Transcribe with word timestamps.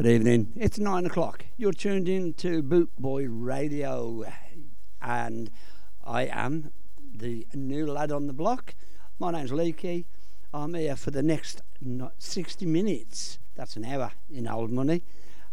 Good 0.00 0.12
evening. 0.12 0.54
It's 0.56 0.78
nine 0.78 1.04
o'clock. 1.04 1.44
You're 1.58 1.74
tuned 1.74 2.08
in 2.08 2.32
to 2.38 2.62
Bootboy 2.62 3.26
Radio, 3.28 4.24
and 5.02 5.50
I 6.02 6.22
am 6.22 6.72
the 7.14 7.46
new 7.52 7.86
lad 7.86 8.10
on 8.10 8.26
the 8.26 8.32
block. 8.32 8.74
My 9.18 9.30
name's 9.30 9.50
Leakey. 9.50 10.06
I'm 10.54 10.72
here 10.72 10.96
for 10.96 11.10
the 11.10 11.22
next 11.22 11.60
60 12.16 12.64
minutes. 12.64 13.40
That's 13.56 13.76
an 13.76 13.84
hour 13.84 14.12
in 14.30 14.48
old 14.48 14.70
money. 14.70 15.02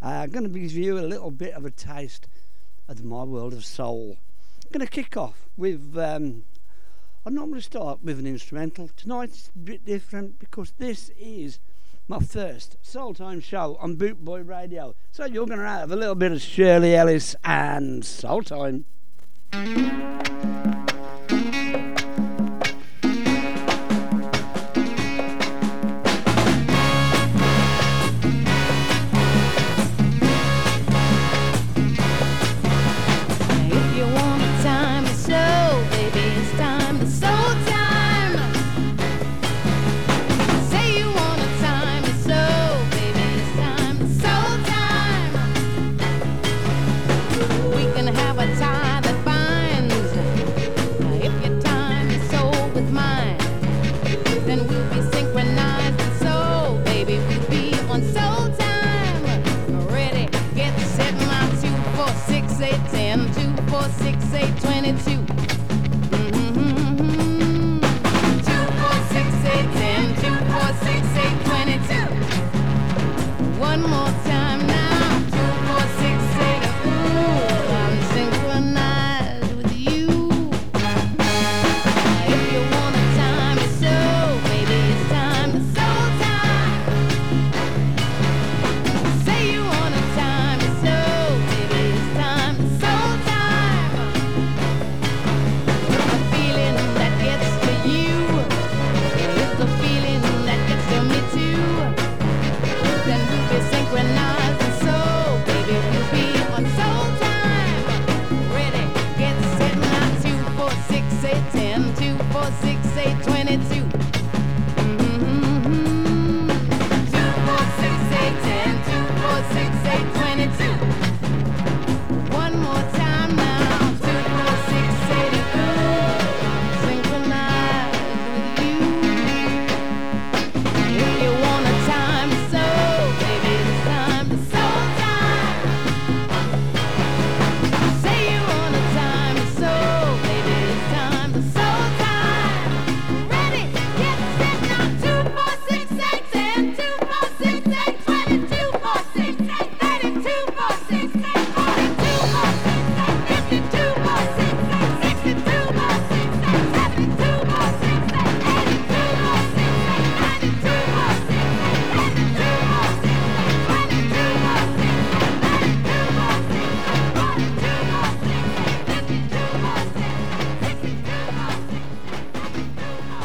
Uh, 0.01 0.05
I'm 0.05 0.29
going 0.29 0.49
to 0.49 0.59
give 0.59 0.71
you 0.71 0.97
a 0.97 1.01
little 1.01 1.31
bit 1.31 1.53
of 1.53 1.65
a 1.65 1.69
taste 1.69 2.29
of 2.87 3.03
my 3.03 3.25
world 3.25 3.51
of 3.51 3.65
soul. 3.65 4.15
I'm 4.63 4.71
going 4.71 4.87
to 4.87 4.89
kick 4.89 5.17
off 5.17 5.49
with. 5.57 5.97
Um, 5.97 6.45
I 7.25 7.31
normally 7.31 7.59
start 7.59 8.01
with 8.01 8.17
an 8.17 8.25
instrumental. 8.25 8.91
Tonight 8.95 9.31
it's 9.31 9.49
a 9.53 9.59
bit 9.59 9.83
different 9.83 10.39
because 10.39 10.71
this 10.77 11.11
is 11.19 11.59
my 12.07 12.19
first 12.19 12.77
Soul 12.81 13.13
Time 13.13 13.41
show 13.41 13.77
on 13.81 13.97
Bootboy 13.97 14.47
Radio. 14.47 14.95
So 15.11 15.25
you're 15.25 15.45
going 15.45 15.59
to 15.59 15.65
have 15.65 15.91
a 15.91 15.95
little 15.95 16.15
bit 16.15 16.31
of 16.31 16.41
Shirley 16.41 16.95
Ellis 16.95 17.35
and 17.43 18.05
Soul 18.05 18.43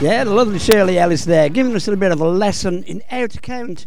Yeah, 0.03 0.25
the 0.25 0.35
lovely 0.35 0.59
Shirley 0.59 0.99
Ellis 0.99 1.27
there, 1.27 1.49
giving 1.49 1.77
us 1.77 1.87
a 1.87 1.93
little 1.93 2.01
bit 2.01 2.11
of 2.11 2.21
a 2.21 2.29
lesson 2.29 2.83
in 2.83 3.05
how 3.09 3.29
to 3.29 3.41
count 3.41 3.87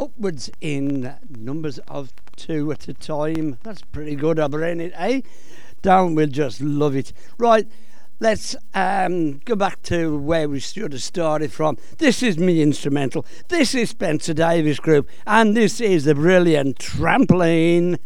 upwards 0.00 0.50
in 0.60 1.14
numbers 1.30 1.78
of 1.86 2.12
two 2.34 2.72
at 2.72 2.88
a 2.88 2.92
time. 2.92 3.56
That's 3.62 3.80
pretty 3.80 4.16
good, 4.16 4.40
I 4.40 4.48
brain 4.48 4.80
it, 4.80 4.92
eh? 4.96 5.20
Don't 5.82 6.16
we 6.16 6.26
just 6.26 6.60
love 6.60 6.96
it? 6.96 7.12
Right, 7.38 7.68
let's 8.18 8.56
um, 8.74 9.38
go 9.44 9.54
back 9.54 9.82
to 9.82 10.18
where 10.18 10.48
we 10.48 10.58
should 10.58 10.92
have 10.92 11.02
started 11.02 11.52
from. 11.52 11.78
This 11.98 12.24
is 12.24 12.36
me 12.36 12.60
instrumental. 12.60 13.24
This 13.46 13.72
is 13.72 13.90
Spencer 13.90 14.34
Davis 14.34 14.80
Group, 14.80 15.08
and 15.28 15.56
this 15.56 15.80
is 15.80 16.06
the 16.06 16.16
brilliant 16.16 16.80
trampoline. 16.80 18.00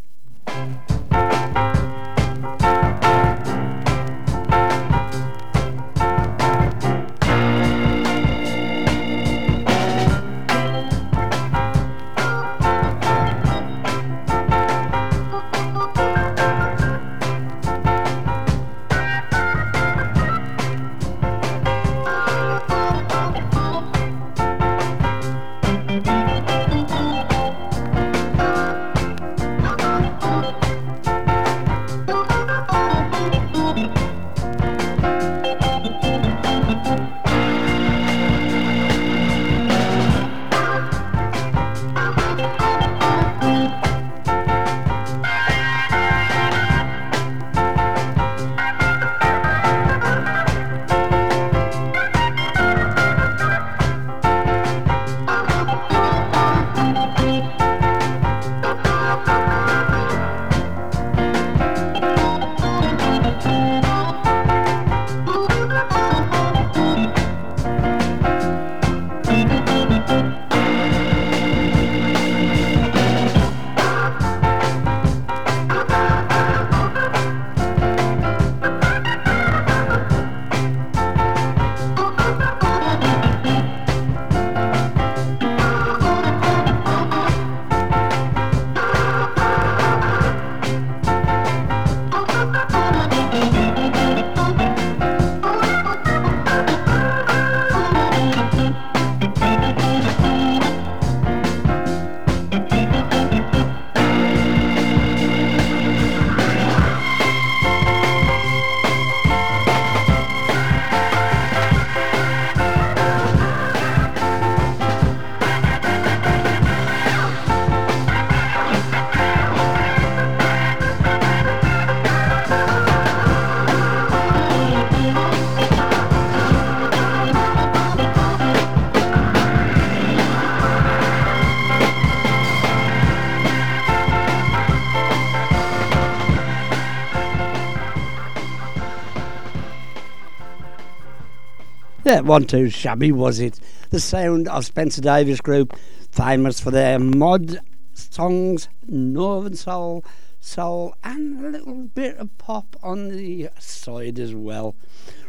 That 142.10 142.24
one 142.24 142.44
too 142.44 142.68
shabby 142.70 143.12
was 143.12 143.38
it? 143.38 143.60
The 143.90 144.00
sound 144.00 144.48
of 144.48 144.66
Spencer 144.66 145.00
Davis 145.00 145.40
Group, 145.40 145.78
famous 146.10 146.58
for 146.58 146.72
their 146.72 146.98
mod 146.98 147.60
songs, 147.94 148.68
Northern 148.88 149.54
Soul, 149.54 150.04
Soul, 150.40 150.96
and 151.04 151.38
a 151.38 151.50
little 151.50 151.84
bit 151.84 152.16
of 152.16 152.36
pop 152.36 152.74
on 152.82 153.10
the 153.10 153.50
side 153.60 154.18
as 154.18 154.34
well. 154.34 154.74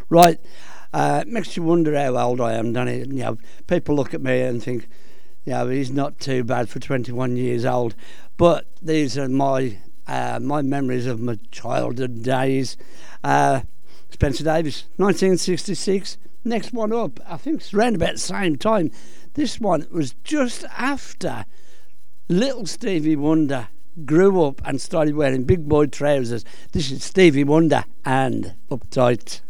Right, 0.10 0.40
uh, 0.92 1.24
makes 1.28 1.56
you 1.56 1.62
wonder 1.62 1.96
how 1.96 2.18
old 2.18 2.42
I 2.42 2.54
am, 2.54 2.74
doesn't 2.74 2.88
it? 2.88 3.08
You 3.10 3.14
know, 3.14 3.38
people 3.68 3.96
look 3.96 4.16
at 4.16 4.24
me 4.24 4.42
and 4.42 4.64
think, 4.64 4.90
you 5.46 5.54
know, 5.54 5.68
he's 5.68 5.92
not 5.92 6.20
too 6.20 6.44
bad 6.44 6.68
for 6.68 6.80
21 6.80 7.38
years 7.38 7.64
old. 7.64 7.94
But 8.38 8.66
these 8.82 9.20
are 9.20 9.30
my 9.30 9.78
uh, 10.08 10.40
my 10.42 10.64
memories 10.64 11.06
of 11.06 11.22
my 11.22 11.38
childhood 11.52 12.24
days. 12.24 12.76
Uh, 13.24 13.62
Spencer 14.10 14.44
Davis, 14.44 14.86
1966. 14.98 16.18
Next 16.44 16.74
one 16.74 16.92
up, 16.92 17.20
I 17.28 17.38
think 17.38 17.62
it's 17.62 17.74
around 17.74 17.96
about 17.96 18.14
the 18.14 18.20
same 18.20 18.56
time. 18.56 18.92
This 19.36 19.60
one 19.60 19.86
was 19.92 20.16
just 20.24 20.66
after 20.76 21.46
little 22.30 22.66
Stevie 22.66 23.16
Wonder 23.16 23.68
grew 24.06 24.44
up 24.44 24.62
and 24.66 24.82
started 24.82 25.16
wearing 25.16 25.44
big 25.44 25.68
boy 25.68 25.86
trousers. 25.86 26.44
This 26.72 26.92
is 26.92 27.04
Stevie 27.04 27.44
Wonder 27.44 27.86
and 28.06 28.56
Uptight. 28.72 29.42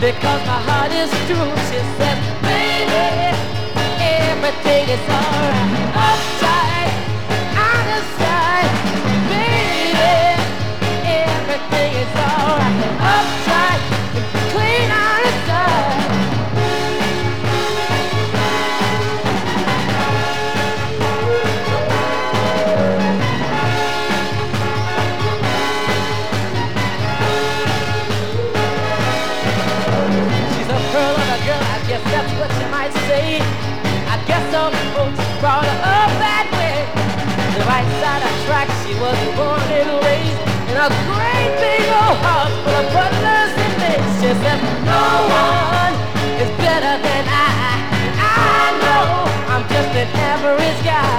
Because 0.00 0.40
my 0.46 0.60
heart 0.66 0.92
is 0.92 1.10
true. 1.28 1.50
She 1.68 1.78
said, 1.96 2.18
baby, 2.42 3.36
everything 4.00 4.88
is 4.88 5.04
alright. 5.08 6.19
Was 39.00 39.16
born 39.32 39.64
and 39.72 39.90
raised 40.04 40.40
in 40.68 40.76
a 40.76 40.88
great 41.08 41.50
big 41.56 41.84
old 41.88 42.20
house 42.20 42.52
full 42.62 42.76
of 42.76 42.86
butlers 42.92 43.52
and 43.56 43.74
maids. 43.80 44.12
She 44.20 44.30
said, 44.44 44.60
no 44.84 45.04
one 45.32 45.94
is 46.36 46.50
better 46.60 46.94
than 47.00 47.24
I. 47.24 47.80
I 48.20 48.76
know 48.84 49.04
I'm 49.52 49.64
just 49.72 49.90
an 49.96 50.08
average 50.30 50.80
guy. 50.84 51.16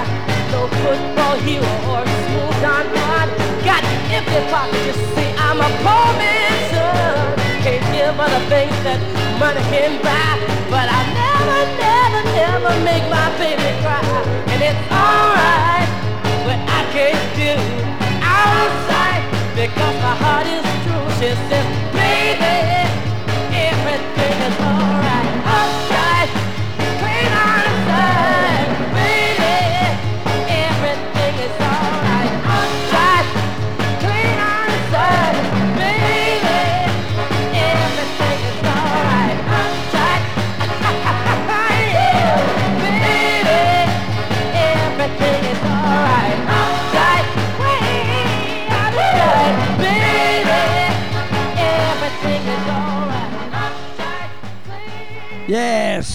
No 0.54 0.70
football 0.82 1.36
hero 1.42 1.74
or 1.90 2.06
smooth 2.06 2.58
Don 2.62 2.86
Juan. 2.94 3.28
Got 3.66 3.82
empty 4.14 4.42
pockets, 4.54 4.86
you 4.86 4.94
see, 5.18 5.30
I'm 5.42 5.58
a 5.58 5.70
poor 5.82 6.08
man's 6.22 6.62
son. 6.70 7.34
Can't 7.66 7.86
give 7.90 8.14
her 8.14 8.30
the 8.30 8.42
things 8.46 8.78
that 8.86 9.02
money 9.42 9.62
can 9.74 9.98
buy, 10.06 10.38
but 10.70 10.86
I 10.86 11.02
never, 11.18 11.60
never, 11.82 12.22
never 12.38 12.74
make 12.86 13.06
my 13.10 13.26
baby 13.42 13.70
cry. 13.82 14.06
And 14.54 14.62
it's 14.70 14.86
alright, 14.94 15.90
but 16.46 16.58
I 16.58 16.82
can't 16.92 17.24
do 17.38 17.54
out 18.24 18.56
of 18.66 18.72
sight 18.90 19.24
because 19.56 19.96
my 20.02 20.16
heart 20.24 20.48
is 20.48 20.66
true. 20.84 21.06
She 21.20 21.30
says, 21.48 21.68
baby, 21.94 22.58
everything 23.70 24.36
is 24.48 24.60
alright. 24.60 25.11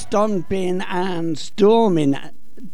Stomping 0.09 0.81
and 0.83 1.37
storming 1.37 2.17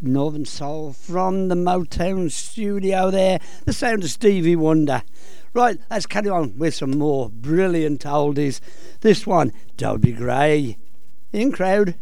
Northern 0.03 0.45
Soul 0.45 0.93
from 0.93 1.49
the 1.49 1.55
Motown 1.55 2.31
studio 2.31 3.11
there. 3.11 3.41
The 3.65 3.73
sound 3.73 4.05
of 4.05 4.11
Stevie 4.11 4.55
Wonder. 4.55 5.03
Right, 5.55 5.79
let's 5.91 6.05
carry 6.05 6.29
on 6.29 6.59
with 6.59 6.75
some 6.75 6.91
more 6.99 7.31
brilliant 7.31 8.03
oldies. 8.03 8.61
This 9.01 9.27
one, 9.27 9.53
Dobie 9.79 10.13
Gray. 10.13 10.77
In 11.33 11.53
crowd. 11.53 11.95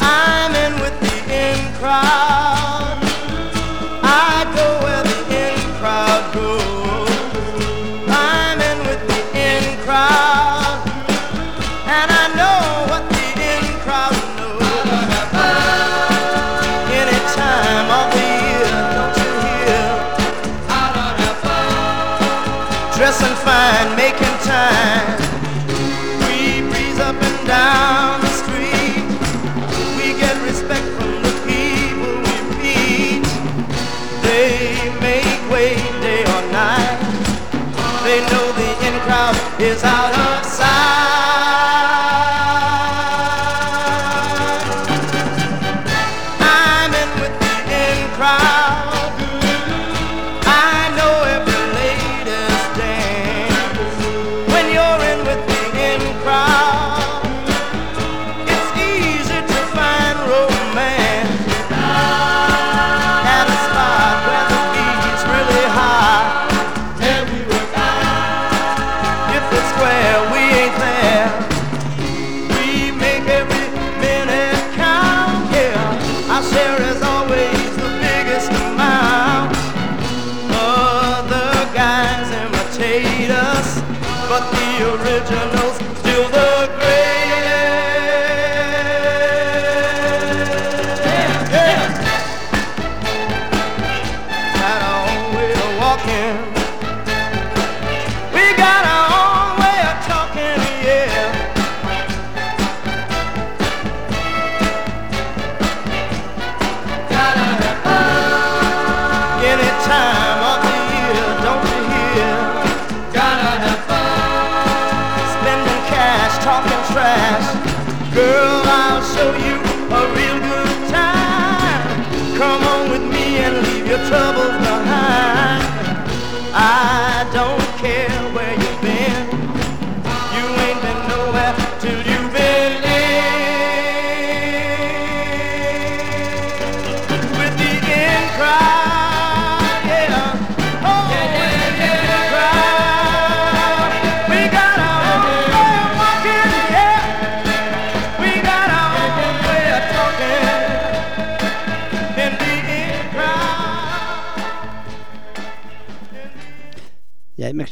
I'm 0.00 0.54
in 0.54 0.80
with 0.80 1.00
the 1.00 1.34
in 1.34 1.74
crowd. 1.74 2.45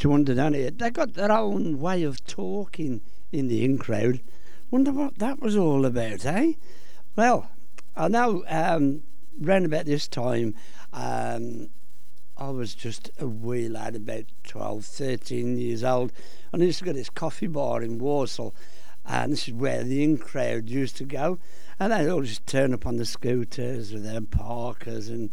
It 0.05 0.09
wonder, 0.09 0.35
it? 0.55 0.79
They 0.79 0.91
got 0.91 1.15
their 1.15 1.33
own 1.33 1.81
way 1.81 2.03
of 2.03 2.23
talking 2.27 3.01
in 3.33 3.49
the 3.49 3.65
in 3.65 3.79
crowd. 3.79 4.21
Wonder 4.71 4.93
what 4.93 5.17
that 5.17 5.41
was 5.41 5.57
all 5.57 5.87
about, 5.87 6.27
eh? 6.27 6.53
Well, 7.17 7.49
I 7.97 8.09
know 8.09 8.45
um, 8.47 9.05
round 9.41 9.65
about 9.65 9.87
this 9.87 10.07
time, 10.07 10.57
um, 10.93 11.71
I 12.37 12.51
was 12.51 12.75
just 12.75 13.13
a 13.19 13.27
wee 13.27 13.67
lad, 13.67 13.97
about 13.97 14.25
12, 14.43 14.85
13 14.85 15.57
years 15.57 15.83
old, 15.83 16.13
and 16.53 16.61
I 16.61 16.67
used 16.67 16.81
to 16.81 16.85
go 16.85 16.93
to 16.93 16.99
this 16.99 17.09
coffee 17.09 17.47
bar 17.47 17.81
in 17.81 17.99
Walsall, 17.99 18.55
and 19.07 19.33
this 19.33 19.49
is 19.49 19.55
where 19.55 19.85
the 19.85 20.05
in 20.05 20.19
crowd 20.19 20.69
used 20.69 20.99
to 20.99 21.05
go, 21.05 21.39
and 21.81 21.91
they'd 21.91 22.11
all 22.11 22.21
just 22.21 22.47
turn 22.47 22.75
up 22.75 22.87
on 22.87 22.99
the 22.99 23.07
scooters 23.07 23.91
with 23.91 24.05
their 24.05 24.21
parkers, 24.21 25.09
and 25.09 25.31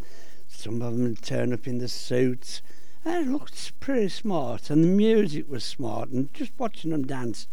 some 0.47 0.81
of 0.81 0.93
them 0.93 1.09
would 1.09 1.21
turn 1.21 1.51
up 1.51 1.67
in 1.67 1.79
the 1.79 1.89
suits. 1.89 2.61
And 3.03 3.27
it 3.27 3.31
looked 3.31 3.79
pretty 3.79 4.09
smart, 4.09 4.69
and 4.69 4.83
the 4.83 4.87
music 4.87 5.49
was 5.49 5.63
smart, 5.63 6.09
and 6.09 6.31
just 6.33 6.51
watching 6.59 6.91
them 6.91 7.07
dance. 7.07 7.47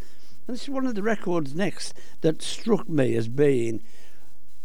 And 0.45 0.55
this 0.55 0.63
is 0.63 0.69
one 0.69 0.85
of 0.85 0.93
the 0.95 1.01
records 1.01 1.55
next 1.55 1.93
that 2.21 2.41
struck 2.41 2.87
me 2.87 3.15
as 3.15 3.27
being 3.27 3.81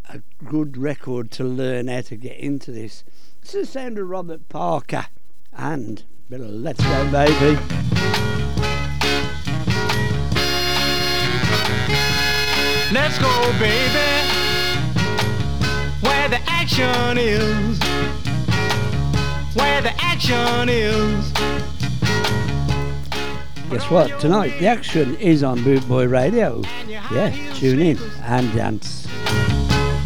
a 0.07 0.21
good 0.43 0.77
record 0.77 1.31
to 1.31 1.43
learn 1.43 1.87
how 1.87 2.01
to 2.01 2.15
get 2.15 2.37
into 2.37 2.71
this. 2.71 3.03
This 3.41 3.55
is 3.55 3.67
the 3.67 3.79
sound 3.79 3.97
of 3.97 4.07
Robert 4.07 4.47
Parker 4.47 5.07
and 5.51 6.03
bit 6.29 6.41
of 6.41 6.49
Let's 6.49 6.83
Go 6.83 7.11
Baby. 7.11 7.59
Let's 12.93 13.17
go, 13.17 13.51
baby. 13.59 14.07
Where 16.01 16.29
the 16.29 16.39
action 16.45 17.17
is. 17.17 17.79
Where 19.55 19.81
the 19.81 19.93
action 20.15 20.69
is. 20.69 21.31
Guess 23.69 23.91
what? 23.91 24.17
Tonight 24.21 24.57
the 24.59 24.67
action 24.67 25.17
is 25.17 25.43
on 25.43 25.61
Boot 25.61 25.85
Boy 25.89 26.07
Radio. 26.07 26.61
Yeah, 26.87 27.35
tune 27.55 27.79
in 27.79 27.97
and 28.23 28.49
dance. 28.53 29.07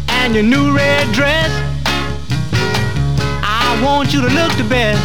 And 0.08 0.34
your 0.34 0.42
new 0.42 0.74
red 0.74 1.06
dress. 1.14 1.48
I 3.44 3.80
want 3.84 4.12
you 4.12 4.20
to 4.20 4.26
look 4.26 4.52
the 4.56 4.66
best. 4.68 5.00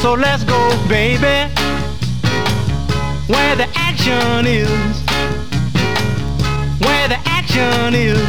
So 0.00 0.14
let's 0.14 0.44
go, 0.44 0.70
baby. 0.88 1.52
Where 3.26 3.56
the 3.56 3.68
action 3.74 4.46
is. 4.46 5.02
Where 6.86 7.08
the 7.08 7.18
action 7.26 7.92
is. 7.92 8.22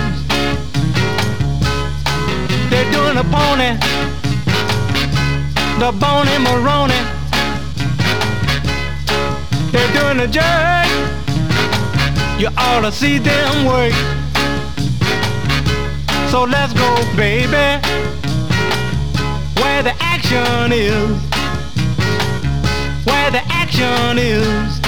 They're 2.72 2.92
doing 2.92 3.18
a 3.18 3.24
pony. 3.30 4.09
The 5.80 5.94
bony 5.94 6.36
Moronie. 6.44 7.06
They're 9.72 9.94
doing 9.94 10.20
a 10.20 10.28
jerk. 10.28 10.88
You 12.38 12.50
ought 12.58 12.82
to 12.82 12.92
see 12.92 13.18
them 13.18 13.66
work. 13.66 13.94
So 16.30 16.44
let's 16.44 16.74
go, 16.74 16.96
baby. 17.16 17.80
Where 19.56 19.82
the 19.82 19.96
action 20.02 20.74
is. 20.74 21.18
Where 23.06 23.32
the 23.32 23.42
action 23.48 24.18
is. 24.18 24.80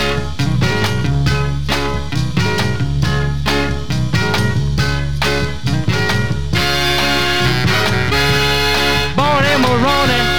Bonnie 9.15 9.55
Moronie. 9.63 10.30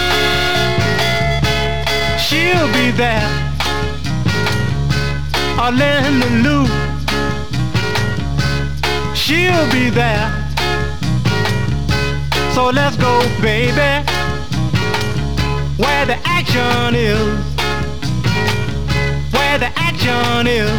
She'll 2.53 2.73
be 2.75 2.91
there. 2.91 3.29
Orlando 5.59 6.29
Lou. 6.45 6.67
She'll 9.15 9.71
be 9.73 9.89
there. 9.89 10.29
So 12.53 12.69
let's 12.69 12.97
go, 12.97 13.21
baby. 13.41 13.93
Where 15.79 16.05
the 16.05 16.19
action 16.27 16.95
is. 16.95 17.25
Where 19.33 19.59
the 19.59 19.71
action 19.89 20.47
is. 20.47 20.71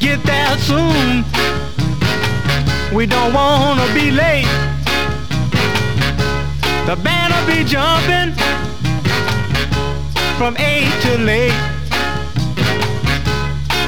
Get 0.00 0.22
there 0.24 0.58
soon. 0.58 1.24
We 2.94 3.06
don't 3.06 3.32
wanna 3.32 3.86
be 3.94 4.10
late. 4.10 4.44
The 6.84 6.96
band 7.02 7.32
will 7.32 7.46
be 7.46 7.64
jumping 7.64 8.34
from 10.38 10.56
eight 10.58 10.90
to 11.02 11.18
late. 11.18 11.52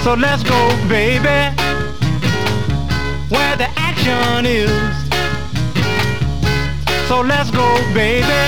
So 0.05 0.15
let's 0.15 0.43
go, 0.45 0.61
baby. 0.89 1.39
Where 3.29 3.57
the 3.57 3.69
action 3.77 4.47
is. 4.47 4.71
So 7.09 7.21
let's 7.21 7.51
go, 7.51 7.69
baby. 7.95 8.45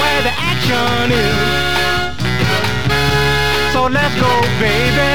Where 0.00 0.22
the 0.26 0.34
action 0.50 1.12
is. 1.12 1.38
So 3.72 3.86
let's 3.86 4.14
go, 4.20 4.32
baby. 4.58 5.12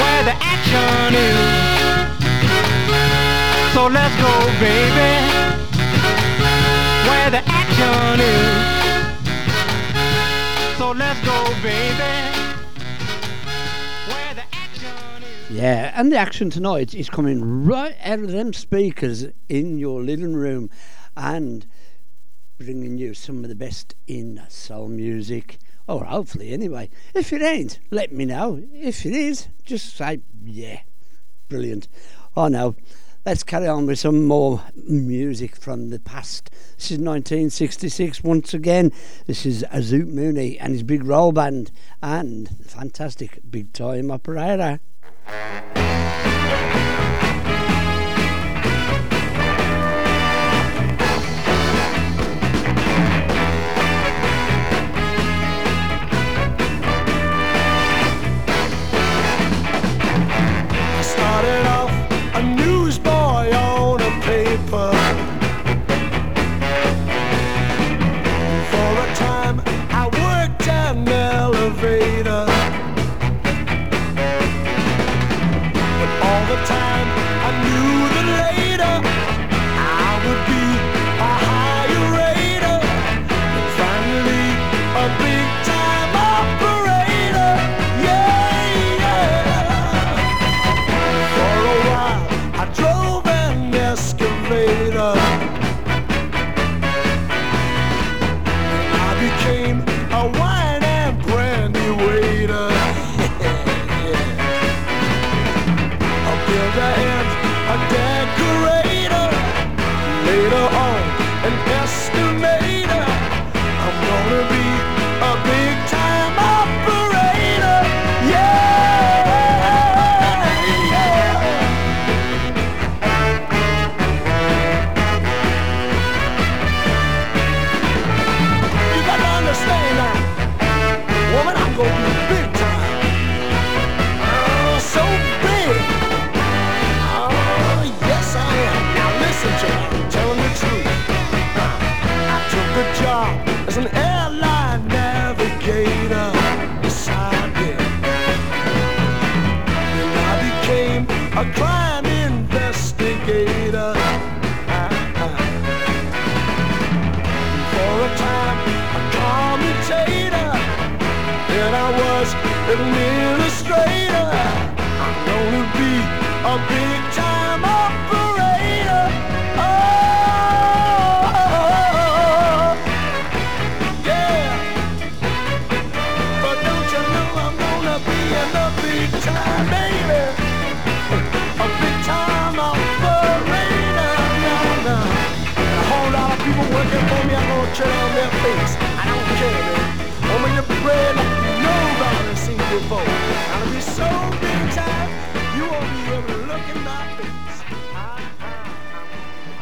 Where 0.00 0.22
the 0.24 0.36
action 0.54 1.14
is. 1.26 1.38
So 3.74 3.86
let's 3.88 4.16
go, 4.24 4.32
baby. 4.58 5.12
Where 7.08 7.30
the 7.30 7.42
action 7.44 8.20
is. 8.20 8.85
So 10.86 10.92
let's 10.92 11.20
go, 11.26 11.44
baby. 11.64 12.04
Yeah, 15.50 15.92
and 15.96 16.12
the 16.12 16.16
action 16.16 16.48
tonight 16.48 16.94
is 16.94 17.10
coming 17.10 17.64
right 17.64 17.96
out 18.04 18.20
of 18.20 18.30
them 18.30 18.52
speakers 18.52 19.26
in 19.48 19.78
your 19.78 20.04
living 20.04 20.34
room 20.34 20.70
and 21.16 21.66
bringing 22.56 22.98
you 22.98 23.14
some 23.14 23.42
of 23.42 23.48
the 23.48 23.56
best 23.56 23.96
in 24.06 24.40
soul 24.48 24.86
music. 24.86 25.58
Or 25.88 26.04
hopefully, 26.04 26.52
anyway. 26.52 26.88
If 27.16 27.32
it 27.32 27.42
ain't, 27.42 27.80
let 27.90 28.12
me 28.12 28.24
know. 28.24 28.62
If 28.72 29.04
it 29.04 29.12
is, 29.12 29.48
just 29.64 29.96
say, 29.96 30.20
yeah, 30.44 30.82
brilliant. 31.48 31.88
Oh 32.36 32.46
no, 32.46 32.76
let's 33.26 33.42
carry 33.42 33.66
on 33.66 33.86
with 33.86 33.98
some 33.98 34.24
more 34.24 34.62
music 34.86 35.56
from 35.56 35.90
the 35.90 35.98
past. 35.98 36.48
This 36.76 36.92
is 36.92 36.98
1966 36.98 38.22
once 38.22 38.54
again. 38.54 38.92
This 39.26 39.44
is 39.44 39.64
Azoot 39.72 40.06
Mooney 40.06 40.56
and 40.60 40.72
his 40.72 40.84
big 40.84 41.02
roll 41.02 41.32
band 41.32 41.72
and 42.00 42.48
fantastic 42.64 43.40
big 43.50 43.72
time 43.72 44.12
operator. 44.12 44.78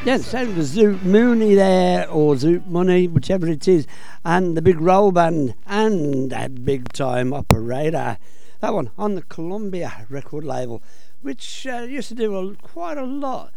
Yeah, 0.04 0.18
sound 0.18 0.50
of 0.50 0.56
Zoot 0.66 1.02
Mooney 1.02 1.54
there, 1.54 2.06
or 2.10 2.34
Zoot 2.34 2.66
Money, 2.66 3.08
whichever 3.08 3.48
it 3.48 3.66
is, 3.66 3.86
and 4.22 4.54
the 4.54 4.60
big 4.60 4.78
roll 4.78 5.12
band, 5.12 5.54
and 5.66 6.30
that 6.30 6.62
big 6.62 6.92
time 6.92 7.32
operator. 7.32 8.18
That 8.60 8.74
one 8.74 8.90
on 8.98 9.14
the 9.14 9.22
Columbia 9.22 10.04
record 10.10 10.44
label, 10.44 10.82
which 11.22 11.66
uh, 11.66 11.86
used 11.88 12.10
to 12.10 12.14
do 12.14 12.36
a, 12.36 12.54
quite 12.56 12.98
a 12.98 13.06
lot 13.06 13.54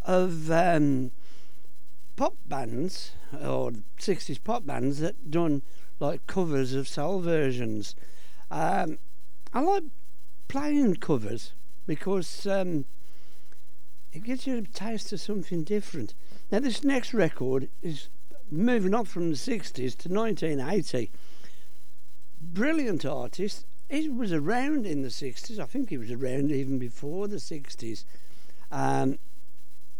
of 0.00 0.50
um, 0.50 1.10
pop 2.16 2.34
bands, 2.46 3.12
or 3.38 3.72
60s 3.98 4.42
pop 4.42 4.64
bands 4.64 5.00
that 5.00 5.30
done 5.30 5.60
like 5.98 6.26
covers 6.26 6.72
of 6.72 6.88
soul 6.88 7.20
versions. 7.20 7.94
Um, 8.50 8.96
I 9.52 9.60
like 9.60 9.84
playing 10.48 10.96
covers 10.96 11.52
because. 11.86 12.46
Um, 12.46 12.86
it 14.12 14.24
gives 14.24 14.46
you 14.46 14.58
a 14.58 14.62
taste 14.62 15.12
of 15.12 15.20
something 15.20 15.64
different. 15.64 16.14
Now, 16.50 16.60
this 16.60 16.82
next 16.82 17.14
record 17.14 17.68
is 17.82 18.08
moving 18.50 18.94
up 18.94 19.06
from 19.06 19.30
the 19.30 19.36
60s 19.36 19.96
to 19.98 20.08
1980. 20.08 21.10
Brilliant 22.40 23.04
artist. 23.04 23.66
He 23.88 24.08
was 24.08 24.32
around 24.32 24.86
in 24.86 25.02
the 25.02 25.08
60s. 25.08 25.58
I 25.58 25.64
think 25.64 25.90
he 25.90 25.98
was 25.98 26.10
around 26.10 26.50
even 26.50 26.78
before 26.78 27.28
the 27.28 27.36
60s. 27.36 28.04
Um, 28.70 29.18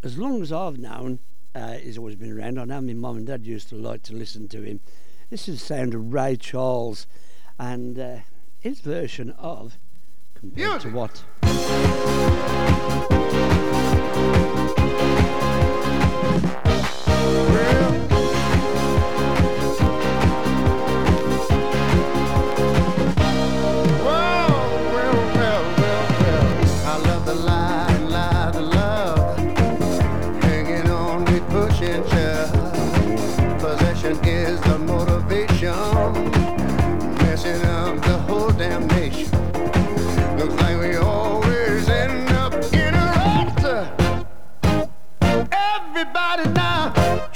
as 0.02 0.18
long 0.18 0.42
as 0.42 0.52
I've 0.52 0.78
known, 0.78 1.20
uh, 1.54 1.74
he's 1.74 1.98
always 1.98 2.16
been 2.16 2.36
around. 2.36 2.58
I 2.58 2.64
know 2.64 2.80
my 2.80 2.94
mum 2.94 3.18
and 3.18 3.26
dad 3.26 3.46
used 3.46 3.68
to 3.70 3.76
like 3.76 4.02
to 4.04 4.14
listen 4.14 4.48
to 4.48 4.62
him. 4.62 4.80
This 5.28 5.48
is 5.48 5.60
the 5.60 5.66
sound 5.66 5.94
of 5.94 6.12
Ray 6.12 6.36
Charles 6.36 7.06
and 7.58 7.98
uh, 7.98 8.16
his 8.58 8.80
version 8.80 9.30
of 9.38 9.78
Compared 10.34 10.80
to 10.80 10.90
What? 10.90 11.22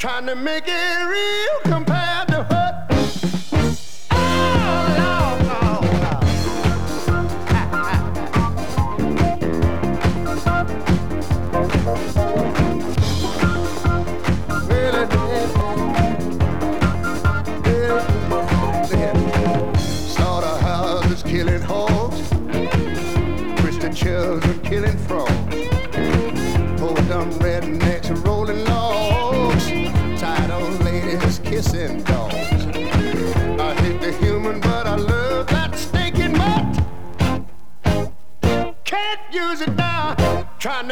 Trying 0.04 0.26
to 0.26 0.34
make 0.34 0.64
it 0.66 1.06
real 1.08 1.60
compared 1.62 2.28
to 2.28 2.44
what. 2.50 2.74
Oh, 4.10 4.90
killing 21.26 21.62
hogs, 21.62 22.28
Christian 23.62 23.94
children 23.94 24.60
killing 24.60 24.98
frogs, 24.98 25.30
poor 26.78 26.94
dumb 27.08 27.30
rednecks 27.40 27.93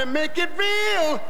to 0.03 0.07
make 0.07 0.37
it 0.37 0.51
real 0.59 1.21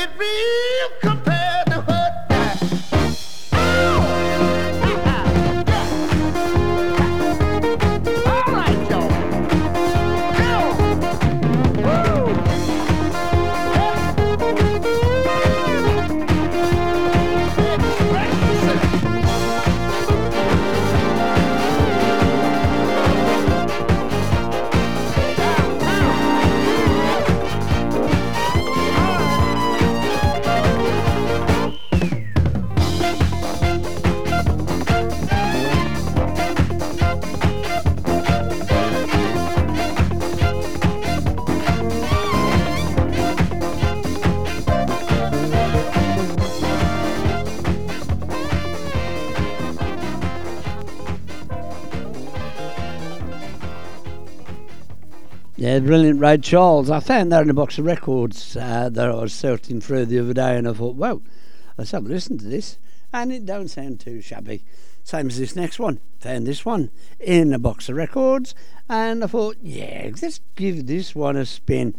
it 0.00 0.08
real 0.18 0.49
brilliant 55.80 56.20
Ray 56.20 56.38
Charles. 56.38 56.90
I 56.90 57.00
found 57.00 57.32
that 57.32 57.42
in 57.42 57.50
a 57.50 57.54
box 57.54 57.78
of 57.78 57.84
records 57.84 58.56
uh, 58.56 58.88
that 58.90 59.08
I 59.08 59.14
was 59.14 59.32
searching 59.32 59.80
through 59.80 60.06
the 60.06 60.18
other 60.18 60.34
day, 60.34 60.56
and 60.56 60.68
I 60.68 60.72
thought, 60.72 60.96
"Whoa, 60.96 61.22
let's 61.76 61.90
have 61.92 62.06
a 62.06 62.08
listen 62.08 62.38
to 62.38 62.44
this." 62.44 62.78
And 63.12 63.32
it 63.32 63.46
don't 63.46 63.68
sound 63.68 64.00
too 64.00 64.20
shabby. 64.20 64.64
Same 65.02 65.28
as 65.28 65.38
this 65.38 65.56
next 65.56 65.78
one. 65.78 66.00
Found 66.20 66.46
this 66.46 66.64
one 66.64 66.90
in 67.18 67.52
a 67.52 67.58
box 67.58 67.88
of 67.88 67.96
records, 67.96 68.54
and 68.88 69.24
I 69.24 69.26
thought, 69.26 69.56
"Yeah, 69.62 70.10
let's 70.20 70.40
give 70.56 70.86
this 70.86 71.14
one 71.14 71.36
a 71.36 71.46
spin." 71.46 71.94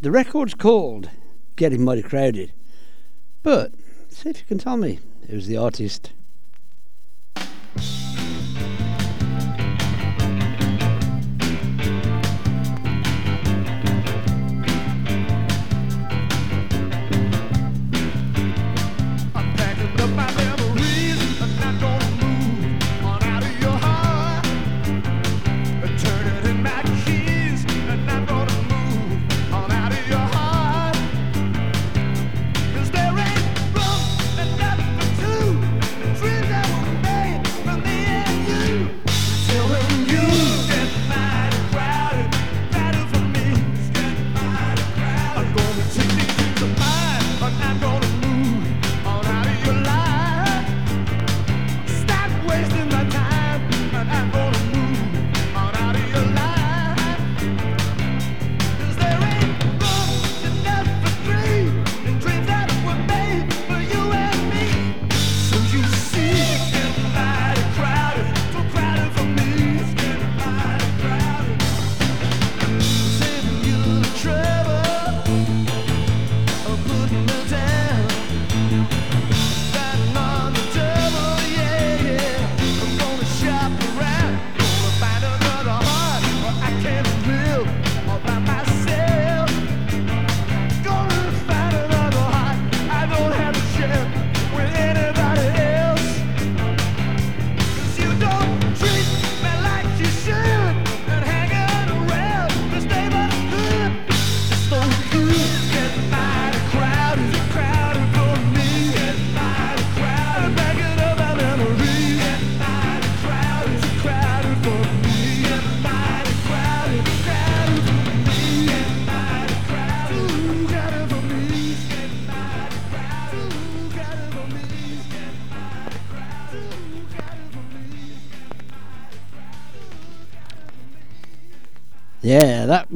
The 0.00 0.10
record's 0.10 0.54
called 0.54 1.10
"Getting 1.56 1.84
Mighty 1.84 2.02
Crowded," 2.02 2.52
but 3.42 3.72
see 4.08 4.30
if 4.30 4.40
you 4.40 4.46
can 4.46 4.58
tell 4.58 4.76
me 4.76 5.00
who's 5.28 5.46
the 5.46 5.56
artist. 5.56 6.12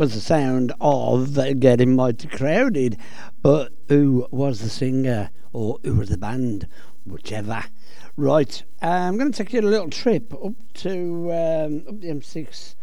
Was 0.01 0.15
the 0.15 0.21
sound 0.23 0.73
of 0.81 1.35
Getting 1.61 1.95
Mighty 1.95 2.27
Crowded. 2.27 2.97
But 3.43 3.71
who 3.89 4.27
was 4.31 4.61
the 4.61 4.71
singer 4.71 5.29
or 5.53 5.79
who 5.85 5.97
was 5.97 6.09
the 6.09 6.17
band? 6.17 6.67
Whichever. 7.05 7.65
Right, 8.17 8.65
I'm 8.81 9.19
going 9.19 9.31
to 9.31 9.37
take 9.37 9.53
you 9.53 9.59
on 9.59 9.67
a 9.67 9.69
little 9.69 9.91
trip 9.91 10.33
up 10.33 10.55
to 10.77 11.31
um, 11.35 11.85
up 11.87 12.01
the 12.01 12.09
M6 12.09 12.77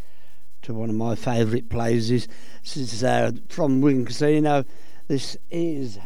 to 0.62 0.76
one 0.76 0.92
of 0.92 0.96
my 0.96 1.16
favourite 1.16 1.70
places. 1.70 2.28
This 2.62 2.78
is 2.78 3.04
uh, 3.04 3.32
from 3.50 3.82
Wigan 3.82 4.06
Casino. 4.06 4.64
This 5.08 5.36
is 5.50 5.98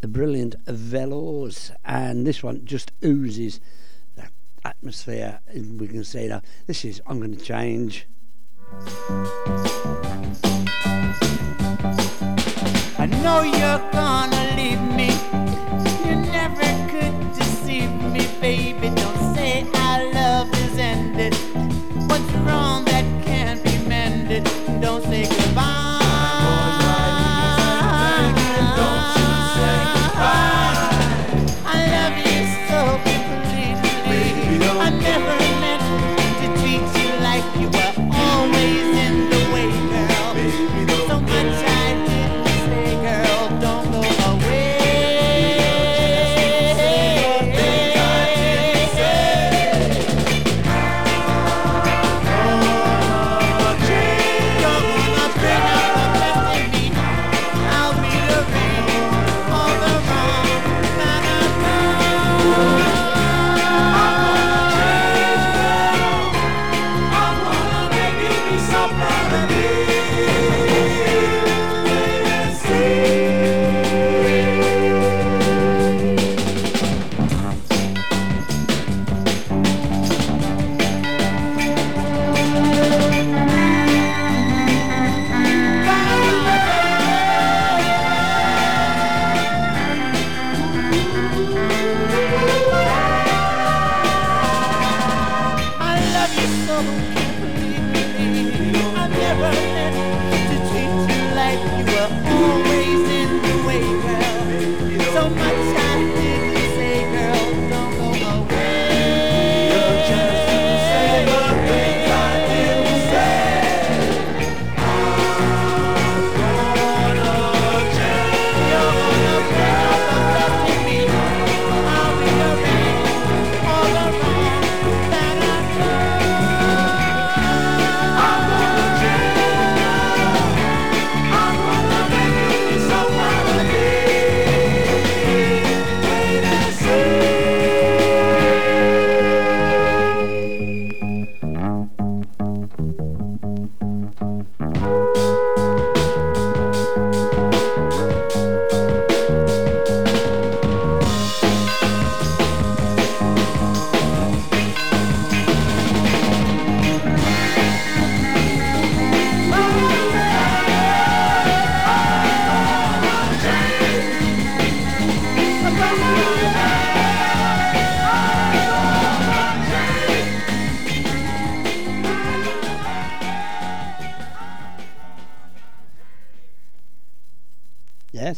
the 0.00 0.08
brilliant 0.08 0.54
Velours, 0.66 1.70
and 1.84 2.26
this 2.26 2.42
one 2.42 2.64
just 2.64 2.92
oozes 3.04 3.60
that 4.16 4.32
atmosphere 4.64 5.40
in 5.52 5.76
Wigan 5.76 5.98
Casino. 5.98 6.40
This 6.66 6.86
is 6.86 7.02
I'm 7.06 7.18
going 7.18 7.36
to 7.36 7.44
change. 7.44 8.06
I 12.98 13.06
know 13.22 13.42
you're 13.42 13.84
gonna 13.92 14.54
leave 14.56 14.80
me. 14.98 15.10
You 16.08 16.16
never 16.32 16.68
could 16.90 17.16
deceive 17.34 17.90
me, 18.12 18.26
baby. 18.40 18.73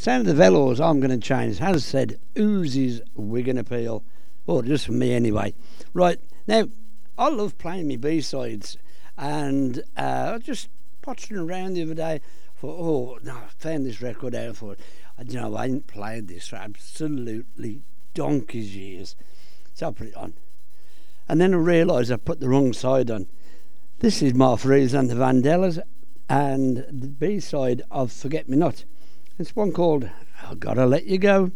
Sound 0.07 0.21
of 0.21 0.27
the 0.29 0.35
Velours, 0.35 0.81
I'm 0.81 1.01
going 1.01 1.11
to 1.11 1.19
change. 1.19 1.61
As 1.61 1.85
said, 1.85 2.21
Uzi's 2.37 3.03
Wigan 3.17 3.59
Appeal. 3.59 4.05
Or 4.47 4.63
just 4.63 4.87
for 4.87 4.93
me 4.93 5.13
anyway. 5.13 5.53
Right, 5.95 6.21
now, 6.47 6.69
I 7.19 7.29
love 7.29 7.59
playing 7.59 7.89
my 7.89 7.97
B-sides. 7.97 8.79
And 9.19 9.83
uh, 9.97 10.35
I 10.35 10.39
just 10.39 10.69
pottering 11.03 11.41
around 11.41 11.75
the 11.75 11.83
other 11.83 11.95
day 11.95 12.21
for, 12.55 12.71
oh, 12.71 13.19
no, 13.25 13.33
I 13.33 13.49
found 13.59 13.85
this 13.85 14.01
record 14.01 14.37
out 14.37 14.55
for 14.55 14.75
it. 14.75 14.81
You 15.27 15.41
know, 15.41 15.57
I 15.57 15.65
ain't 15.65 15.89
played 15.89 16.29
this 16.29 16.47
for 16.47 16.55
absolutely 16.55 17.83
donkey's 18.15 18.77
years. 18.77 19.17
So 19.75 19.89
I 19.89 19.91
put 19.91 20.07
it 20.07 20.17
on. 20.17 20.35
And 21.29 21.41
then 21.41 21.53
I 21.53 21.57
realised 21.57 22.13
I 22.13 22.17
put 22.19 22.39
the 22.39 22.49
wrong 22.49 22.73
side 22.73 23.11
on. 23.11 23.27
This 23.99 24.23
is 24.23 24.35
Martha 24.35 24.69
Reeves 24.69 24.95
and 24.95 25.11
the 25.11 25.17
Vandellas 25.17 25.81
and 26.29 26.77
the 26.77 27.09
B 27.09 27.41
side 27.41 27.83
of 27.91 28.13
Forget 28.13 28.49
Me 28.49 28.57
Not. 28.57 28.85
It's 29.39 29.55
one 29.55 29.71
called 29.71 30.09
I 30.43 30.55
Gotta 30.55 30.87
Let 30.87 31.05
You 31.05 31.19
Go. 31.19 31.53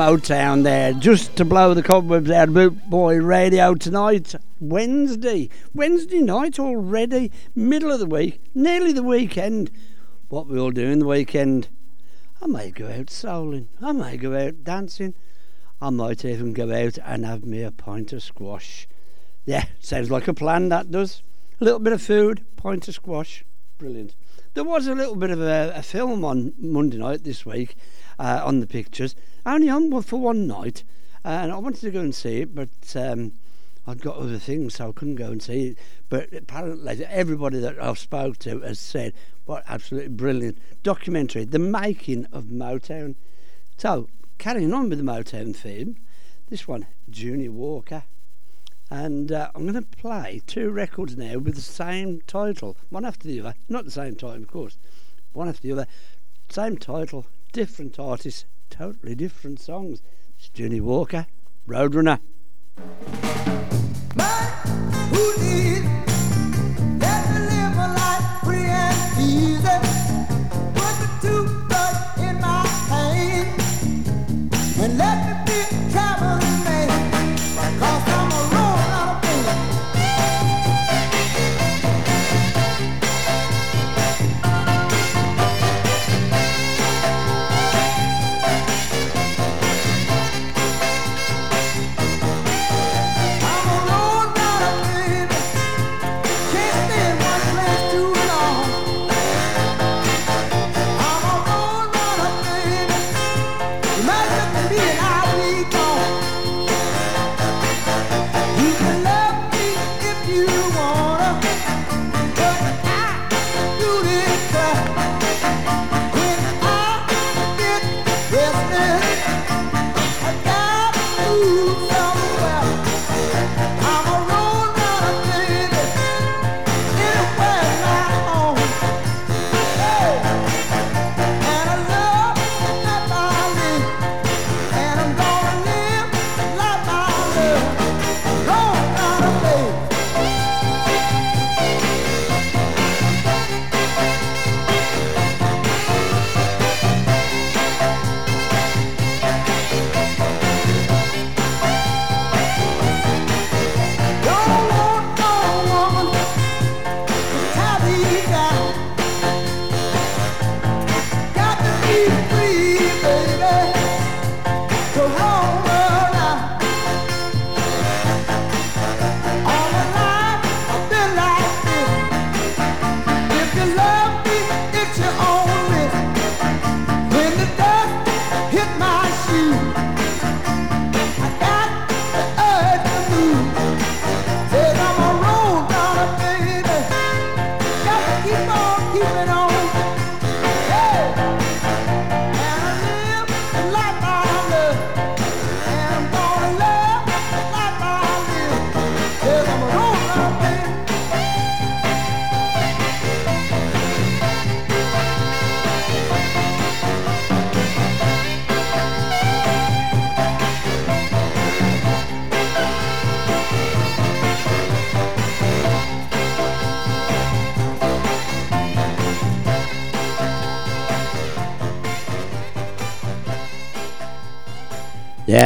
Motown 0.00 0.62
there, 0.62 0.94
just 0.94 1.36
to 1.36 1.44
blow 1.44 1.74
the 1.74 1.82
cobwebs 1.82 2.30
out 2.30 2.48
of 2.48 2.54
Boot 2.54 2.88
Boy 2.88 3.18
Radio 3.18 3.74
tonight, 3.74 4.34
Wednesday. 4.58 5.50
Wednesday 5.74 6.22
night 6.22 6.58
already, 6.58 7.30
middle 7.54 7.92
of 7.92 8.00
the 8.00 8.06
week, 8.06 8.40
nearly 8.54 8.94
the 8.94 9.02
weekend. 9.02 9.70
What 10.30 10.46
we 10.46 10.58
all 10.58 10.70
do 10.70 10.86
in 10.86 11.00
the 11.00 11.06
weekend? 11.06 11.68
I 12.40 12.46
may 12.46 12.70
go 12.70 12.86
out 12.86 13.08
souling, 13.08 13.66
I 13.82 13.92
may 13.92 14.16
go 14.16 14.34
out 14.34 14.64
dancing, 14.64 15.12
I 15.82 15.90
might 15.90 16.24
even 16.24 16.54
go 16.54 16.72
out 16.72 16.96
and 17.04 17.26
have 17.26 17.44
me 17.44 17.62
a 17.62 17.70
pint 17.70 18.14
of 18.14 18.22
squash. 18.22 18.88
Yeah, 19.44 19.66
sounds 19.80 20.10
like 20.10 20.28
a 20.28 20.32
plan, 20.32 20.70
that 20.70 20.90
does. 20.90 21.22
A 21.60 21.64
little 21.64 21.78
bit 21.78 21.92
of 21.92 22.00
food, 22.00 22.46
pint 22.56 22.88
of 22.88 22.94
squash, 22.94 23.44
brilliant. 23.80 24.14
There 24.52 24.62
was 24.62 24.86
a 24.86 24.94
little 24.94 25.16
bit 25.16 25.30
of 25.30 25.40
a, 25.40 25.72
a 25.74 25.82
film 25.82 26.22
on 26.22 26.52
Monday 26.58 26.98
night 26.98 27.24
this 27.24 27.46
week 27.46 27.76
uh, 28.18 28.42
on 28.44 28.60
the 28.60 28.66
pictures, 28.66 29.16
only 29.46 29.70
on 29.70 30.02
for 30.02 30.20
one 30.20 30.46
night, 30.46 30.84
and 31.24 31.50
I 31.50 31.56
wanted 31.56 31.80
to 31.80 31.90
go 31.90 32.00
and 32.00 32.14
see 32.14 32.42
it, 32.42 32.54
but 32.54 32.68
um, 32.94 33.32
I'd 33.86 34.02
got 34.02 34.16
other 34.16 34.38
things, 34.38 34.74
so 34.74 34.90
I 34.90 34.92
couldn't 34.92 35.14
go 35.14 35.30
and 35.30 35.42
see 35.42 35.68
it. 35.68 35.78
But 36.10 36.30
apparently, 36.34 37.02
everybody 37.06 37.58
that 37.60 37.82
I've 37.82 37.98
spoke 37.98 38.36
to 38.40 38.60
has 38.60 38.78
said, 38.78 39.14
"What 39.46 39.64
absolutely 39.66 40.10
brilliant 40.10 40.58
documentary, 40.82 41.46
the 41.46 41.58
making 41.58 42.26
of 42.32 42.44
Motown." 42.44 43.14
So, 43.78 44.10
carrying 44.36 44.74
on 44.74 44.90
with 44.90 44.98
the 44.98 45.10
Motown 45.10 45.56
theme, 45.56 45.96
this 46.50 46.68
one, 46.68 46.86
Junior 47.08 47.50
Walker. 47.50 48.02
And 48.90 49.30
uh, 49.30 49.50
I'm 49.54 49.62
going 49.62 49.74
to 49.74 49.96
play 49.96 50.42
two 50.46 50.70
records 50.70 51.16
now 51.16 51.38
with 51.38 51.54
the 51.54 51.60
same 51.60 52.22
title, 52.26 52.76
one 52.88 53.04
after 53.04 53.28
the 53.28 53.38
other. 53.40 53.54
Not 53.68 53.84
the 53.84 53.90
same 53.90 54.16
time, 54.16 54.42
of 54.42 54.48
course. 54.48 54.78
One 55.32 55.48
after 55.48 55.62
the 55.62 55.72
other. 55.72 55.86
Same 56.48 56.76
title, 56.76 57.26
different 57.52 58.00
artists, 58.00 58.44
totally 58.68 59.14
different 59.14 59.60
songs. 59.60 60.02
It's 60.38 60.48
Junior 60.48 60.82
Walker, 60.82 61.26
Roadrunner. 61.68 62.18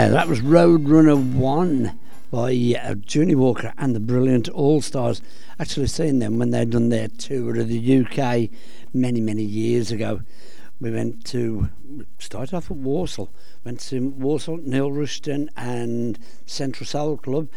That 0.09 0.29
was 0.29 0.41
Roadrunner 0.41 1.17
1 1.35 1.99
by 2.31 2.51
uh, 2.51 2.95
Junie 3.09 3.35
Walker 3.35 3.73
and 3.79 3.95
the 3.97 4.01
Brilliant 4.01 4.49
All 4.51 4.83
Stars. 4.83 5.23
Actually, 5.59 5.87
seen 5.87 6.19
them 6.19 6.39
when 6.39 6.51
they'd 6.51 6.71
done 6.71 6.91
their 6.91 7.09
tour 7.09 7.59
of 7.59 7.69
the 7.69 7.99
UK 7.99 8.51
many, 8.93 9.21
many 9.21 9.43
years 9.43 9.91
ago. 9.91 10.21
We 10.79 10.91
went 10.91 11.25
to, 11.27 11.71
started 12.19 12.55
off 12.55 12.71
at 12.71 12.77
Walsall, 12.77 13.31
went 13.65 13.81
to 13.81 14.11
Walsall, 14.11 14.59
Neil 14.59 14.93
Rushton, 14.93 15.49
and 15.57 16.19
Central 16.45 16.87
Soul 16.87 17.17
Club. 17.17 17.49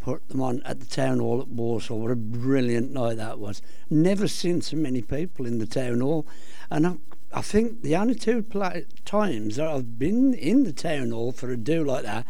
Put 0.00 0.28
them 0.28 0.40
on 0.40 0.62
at 0.64 0.80
the 0.80 0.86
town 0.86 1.20
hall 1.20 1.40
at 1.40 1.48
Walsall. 1.48 2.00
What 2.00 2.10
a 2.10 2.16
brilliant 2.16 2.92
night 2.92 3.18
that 3.18 3.38
was. 3.38 3.62
Never 3.88 4.26
seen 4.26 4.62
so 4.62 4.76
many 4.76 5.00
people 5.00 5.46
in 5.46 5.58
the 5.58 5.66
town 5.66 6.00
hall. 6.00 6.26
And 6.70 6.86
I, 6.86 6.96
I 7.36 7.42
think 7.42 7.82
the 7.82 7.96
only 7.96 8.14
two 8.14 8.44
pla 8.44 8.74
times 9.04 9.56
that 9.56 9.66
I've 9.66 9.98
been 9.98 10.34
in 10.34 10.62
the 10.62 10.72
town 10.72 11.10
hall 11.10 11.32
for 11.32 11.50
a 11.50 11.56
do 11.56 11.82
like 11.84 12.04
that 12.04 12.24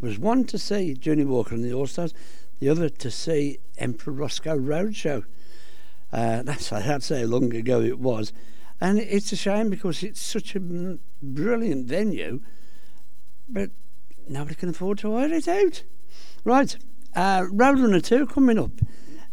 was 0.00 0.18
one 0.18 0.44
to 0.44 0.58
see 0.58 0.96
Junie 0.98 1.26
Walker 1.26 1.54
and 1.54 1.62
the 1.62 1.74
All 1.74 1.86
Stars, 1.86 2.14
the 2.58 2.70
other 2.70 2.88
to 2.88 3.10
see 3.10 3.58
Emperor 3.76 4.14
Rosko 4.14 4.58
Roadshow. 4.58 5.24
Uh, 6.10 6.42
that's 6.44 6.70
that's 6.70 7.10
how 7.10 7.16
long 7.24 7.54
ago 7.54 7.82
it 7.82 7.98
was, 7.98 8.32
and 8.80 8.98
it's 8.98 9.30
a 9.30 9.36
shame 9.36 9.68
because 9.68 10.02
it's 10.02 10.22
such 10.22 10.56
a 10.56 10.98
brilliant 11.20 11.86
venue, 11.86 12.40
but 13.46 13.68
nobody 14.26 14.54
can 14.54 14.70
afford 14.70 14.96
to 14.98 15.14
hire 15.14 15.34
it 15.34 15.48
out. 15.48 15.82
Right, 16.44 16.74
uh, 17.14 17.42
Roadrunner 17.42 18.02
two 18.02 18.26
coming 18.26 18.58
up. 18.58 18.72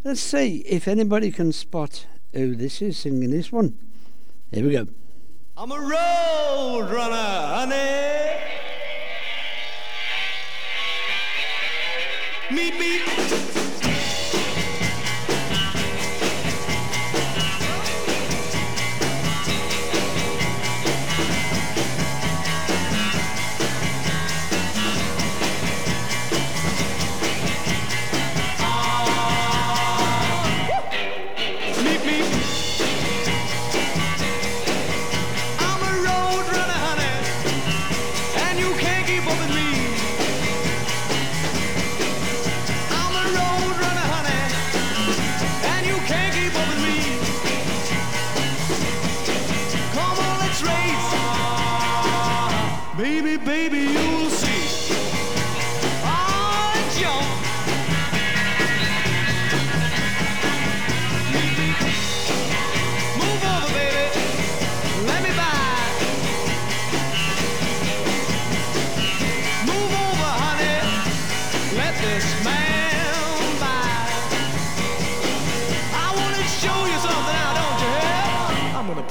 Let's 0.03 0.19
see 0.19 0.57
if 0.67 0.85
anybody 0.85 1.31
can 1.31 1.53
spot 1.53 2.07
who 2.33 2.57
this 2.57 2.81
is 2.81 2.97
singing 2.97 3.31
this 3.31 3.53
one. 3.53 3.77
Here 4.51 4.65
we 4.65 4.73
go. 4.73 4.87
I'm 5.55 5.71
a 5.71 5.79
road 5.79 6.89
runner, 6.89 7.15
honey. 7.15 8.41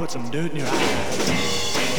Put 0.03 0.11
some 0.11 0.29
dirt 0.31 0.51
in 0.51 0.57
your 0.57 0.67
eye. 0.67 1.92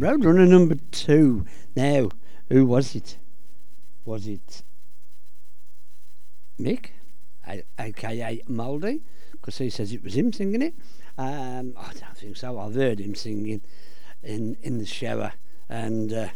Roadrunner 0.00 0.48
number 0.48 0.76
two. 0.92 1.44
Now, 1.76 2.08
who 2.48 2.64
was 2.64 2.94
it? 2.94 3.18
Was 4.06 4.26
it 4.26 4.62
Mick, 6.58 6.92
aka 7.78 8.40
Mouldy? 8.48 9.02
Because 9.32 9.58
he 9.58 9.68
says 9.68 9.92
it 9.92 10.02
was 10.02 10.14
him 10.14 10.32
singing 10.32 10.62
it. 10.62 10.74
Um, 11.18 11.74
I 11.76 11.92
don't 11.92 12.16
think 12.16 12.38
so. 12.38 12.58
I've 12.58 12.74
heard 12.74 12.98
him 12.98 13.14
singing 13.14 13.60
in 14.22 14.56
in 14.62 14.78
the 14.78 14.86
shower, 14.86 15.34
and 15.68 16.10
uh, 16.14 16.28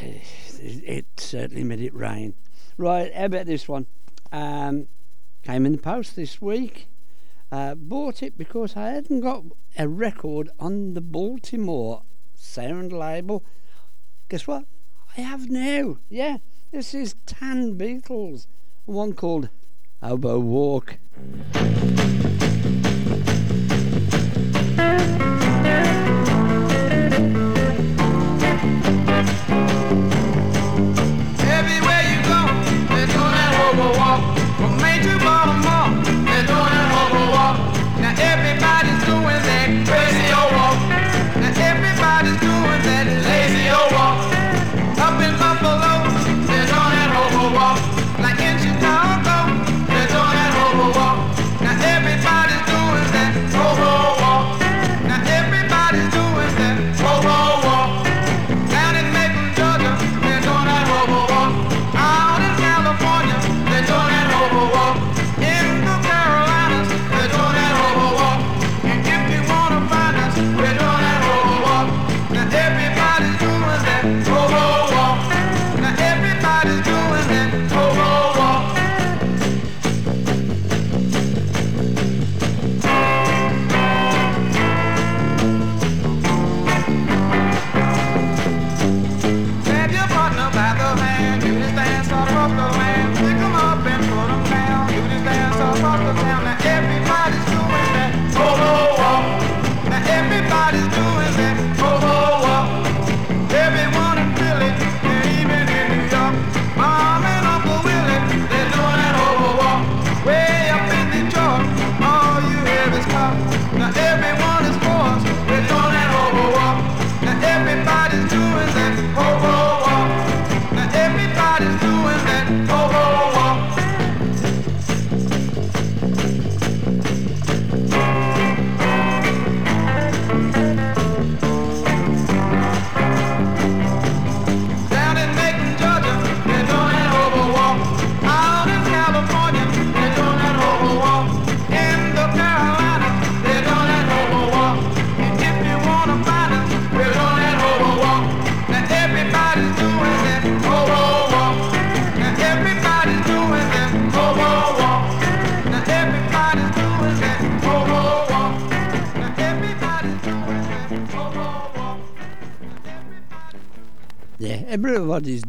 it, 0.00 0.24
it 0.60 1.06
certainly 1.16 1.62
made 1.62 1.80
it 1.80 1.94
rain. 1.94 2.34
Right, 2.76 3.14
how 3.14 3.26
about 3.26 3.46
this 3.46 3.68
one? 3.68 3.86
Um, 4.32 4.88
came 5.44 5.64
in 5.64 5.72
the 5.72 5.78
post 5.78 6.16
this 6.16 6.42
week. 6.42 6.88
Uh, 7.54 7.76
bought 7.76 8.20
it 8.20 8.36
because 8.36 8.74
I 8.76 8.88
hadn't 8.88 9.20
got 9.20 9.44
a 9.78 9.86
record 9.86 10.50
on 10.58 10.94
the 10.94 11.00
Baltimore 11.00 12.02
sound 12.34 12.92
label. 12.92 13.44
Guess 14.28 14.48
what? 14.48 14.64
I 15.16 15.20
have 15.20 15.48
now. 15.48 15.98
Yeah, 16.08 16.38
this 16.72 16.94
is 16.94 17.14
Tan 17.26 17.78
Beatles. 17.78 18.48
One 18.86 19.12
called 19.12 19.50
Hobo 20.02 20.40
Walk. 20.40 20.98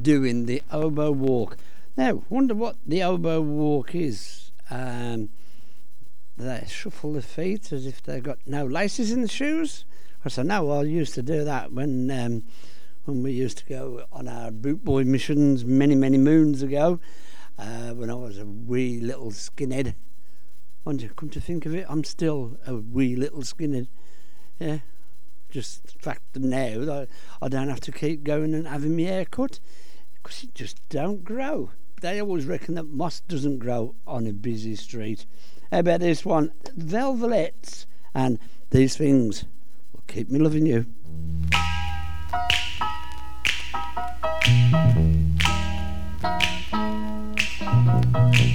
Doing 0.06 0.46
the 0.46 0.62
oboe 0.72 1.12
walk. 1.12 1.58
Now, 1.98 2.22
wonder 2.30 2.54
what 2.54 2.76
the 2.86 3.02
oboe 3.02 3.42
walk 3.42 3.96
is. 3.96 4.52
Um, 4.70 5.30
they 6.38 6.64
shuffle 6.68 7.14
their 7.14 7.24
feet 7.24 7.74
as 7.74 7.88
if 7.88 8.04
they've 8.04 8.22
got 8.22 8.38
no 8.46 8.66
laces 8.68 9.12
in 9.12 9.24
the 9.24 9.28
shoes. 9.28 9.84
I 10.24 10.44
know 10.44 10.72
I 10.72 10.84
used 10.84 11.16
to 11.16 11.24
do 11.24 11.44
that 11.44 11.72
when 11.72 12.12
um, 12.12 12.44
when 13.06 13.24
we 13.24 13.32
used 13.32 13.60
to 13.60 13.66
go 13.66 14.06
on 14.12 14.28
our 14.28 14.52
boot 14.52 14.84
boy 14.84 15.04
missions 15.04 15.66
many, 15.66 15.96
many 15.96 16.18
moons 16.18 16.62
ago. 16.62 17.00
Uh, 17.58 17.92
when 17.94 18.12
I 18.12 18.16
was 18.16 18.38
a 18.38 18.46
wee 18.46 19.00
little 19.00 19.32
skinhead. 19.32 19.96
When 20.84 21.00
you 21.00 21.10
come 21.10 21.30
to 21.30 21.42
think 21.42 21.66
of 21.66 21.74
it, 21.74 21.86
I'm 21.90 22.04
still 22.04 22.58
a 22.68 22.76
wee 22.76 23.16
little 23.16 23.42
skinhead. 23.42 23.88
Yeah, 24.60 24.80
just 25.50 25.84
the 25.84 26.00
fact 26.00 26.34
that 26.34 26.44
now 26.44 26.86
that 26.86 27.08
I 27.42 27.48
don't 27.48 27.70
have 27.70 27.80
to 27.82 27.92
keep 27.92 28.24
going 28.24 28.54
and 28.54 28.68
having 28.68 28.96
my 28.96 29.04
hair 29.04 29.26
cut 29.26 29.60
because 30.26 30.44
it 30.44 30.56
just 30.56 30.82
don't 30.90 31.24
grow. 31.24 31.70
They 32.02 32.20
always 32.20 32.46
reckon 32.46 32.74
that 32.76 32.88
moss 32.88 33.20
doesn't 33.20 33.60
grow 33.60 33.94
on 34.08 34.26
a 34.26 34.34
busy 34.34 34.76
street. 34.76 35.28
How 35.72 35.80
about 35.80 36.00
this 36.00 36.26
one? 36.26 36.52
Velvelettes 36.76 37.86
and 38.16 38.40
these 38.72 38.98
things 38.98 39.46
will 39.94 40.02
keep 40.08 40.32
me 40.32 40.40
loving 40.40 40.66
you. 40.66 40.88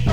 A 0.05 0.10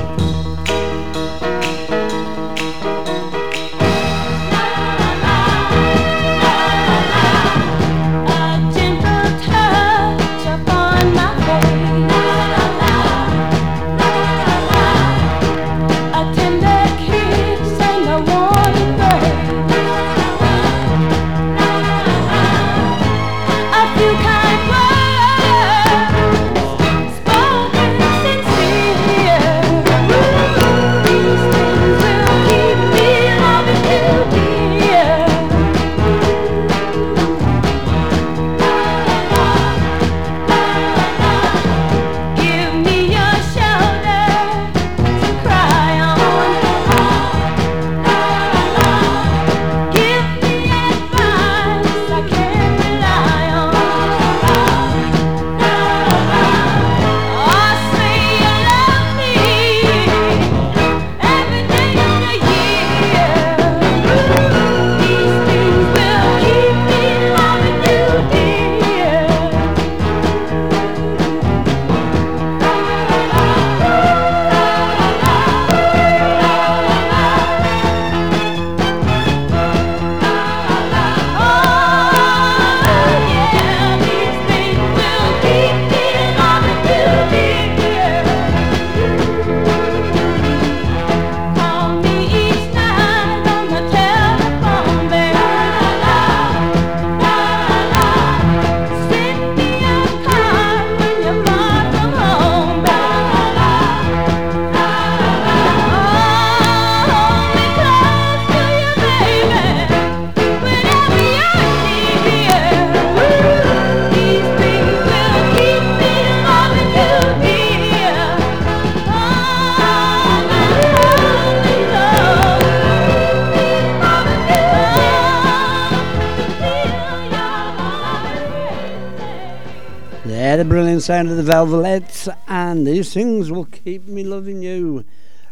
sound 131.09 131.31
of 131.31 131.39
the 131.39 131.43
Velvelettes, 131.43 132.29
and 132.49 132.87
these 132.87 133.15
things 133.15 133.51
will 133.51 133.65
keep 133.65 134.07
me 134.07 134.23
loving 134.23 134.63
you. 134.63 135.07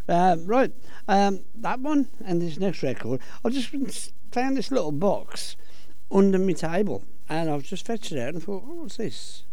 Uh, 0.07 0.37
right, 0.45 0.71
um, 1.09 1.41
that 1.55 1.81
one 1.81 2.11
and 2.27 2.43
this 2.43 2.59
next 2.59 2.83
record. 2.83 3.23
I 3.43 3.49
just 3.49 3.71
found 4.33 4.59
this 4.59 4.71
little 4.71 4.93
box 4.93 5.57
under 6.13 6.39
my 6.39 6.53
table, 6.53 7.05
and 7.31 7.49
I've 7.49 7.63
just 7.63 7.87
fetched 7.87 8.13
it 8.13 8.21
out 8.21 8.35
and 8.35 8.43
thought, 8.43 8.65
oh, 8.67 8.83
what's 8.83 8.99
this? 8.99 9.45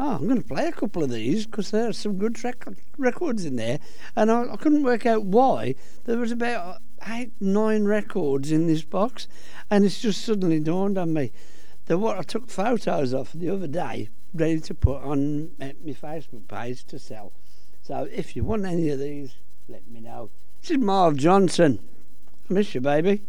Oh, 0.00 0.16
I'm 0.16 0.26
going 0.26 0.42
to 0.42 0.48
play 0.48 0.66
a 0.66 0.72
couple 0.72 1.04
of 1.04 1.10
these 1.10 1.46
because 1.46 1.70
there 1.70 1.88
are 1.88 1.92
some 1.92 2.18
good 2.18 2.42
rec- 2.42 2.66
records 2.98 3.44
in 3.44 3.54
there, 3.54 3.78
and 4.16 4.32
I, 4.32 4.54
I 4.54 4.56
couldn't 4.56 4.82
work 4.82 5.06
out 5.06 5.22
why. 5.22 5.76
There 6.06 6.18
was 6.18 6.32
about 6.32 6.78
eight, 7.08 7.30
nine 7.40 7.84
records 7.84 8.50
in 8.50 8.66
this 8.66 8.82
box, 8.82 9.28
and 9.70 9.84
it's 9.84 10.00
just 10.00 10.24
suddenly 10.24 10.58
dawned 10.58 10.98
on 10.98 11.12
me 11.12 11.30
that 11.86 11.98
what 11.98 12.18
I 12.18 12.22
took 12.22 12.50
photos 12.50 13.14
of 13.14 13.30
the 13.32 13.48
other 13.48 13.68
day, 13.68 14.08
ready 14.34 14.60
to 14.60 14.74
put 14.74 15.02
on 15.02 15.50
my 15.58 15.74
Facebook 15.86 16.48
page 16.48 16.84
to 16.84 16.98
sell. 16.98 17.32
So 17.82 18.08
if 18.12 18.36
you 18.36 18.44
want 18.44 18.64
any 18.64 18.88
of 18.90 18.98
these, 18.98 19.34
let 19.68 19.88
me 19.88 20.00
know. 20.00 20.30
This 20.60 20.72
is 20.72 20.78
Marv 20.78 21.16
Johnson. 21.16 21.78
I 22.48 22.54
miss 22.54 22.74
you, 22.74 22.80
baby. 22.80 23.22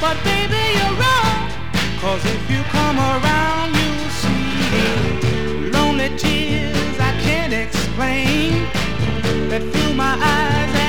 But 0.00 0.16
baby, 0.24 0.62
you're 0.76 0.96
wrong. 1.00 1.50
Cause 2.00 2.24
if 2.24 2.50
you 2.50 2.62
come 2.64 2.98
around, 2.98 3.74
you'll 3.74 4.10
see 4.22 5.70
lonely 5.70 6.10
tears 6.18 6.98
I 7.00 7.12
can't 7.22 7.52
explain 7.52 8.68
that 9.48 9.62
fill 9.72 9.94
my 9.94 10.14
eyes. 10.20 10.85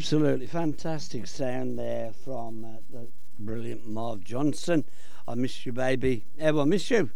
Absolutely 0.00 0.46
fantastic 0.46 1.26
sound 1.26 1.78
there 1.78 2.10
from 2.24 2.64
uh, 2.64 2.68
the 2.90 3.06
brilliant 3.38 3.86
Marv 3.86 4.24
Johnson. 4.24 4.86
I 5.28 5.34
miss 5.34 5.66
you, 5.66 5.72
baby. 5.72 6.24
Ever 6.38 6.64
miss 6.64 6.90
you. 6.90 7.10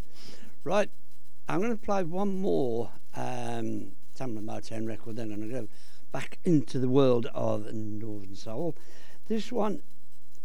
Right, 0.63 0.91
I'm 1.49 1.61
going 1.61 1.75
to 1.75 1.83
play 1.83 2.03
one 2.03 2.39
more 2.39 2.91
um, 3.15 3.93
Tamla 4.15 4.43
Motown 4.43 4.87
record, 4.87 5.15
then 5.15 5.31
I'm 5.31 5.39
going 5.39 5.49
to 5.49 5.61
go 5.61 5.67
back 6.11 6.37
into 6.43 6.77
the 6.77 6.87
world 6.87 7.25
of 7.33 7.73
Northern 7.73 8.35
Soul. 8.35 8.75
This 9.29 9.51
one, 9.51 9.81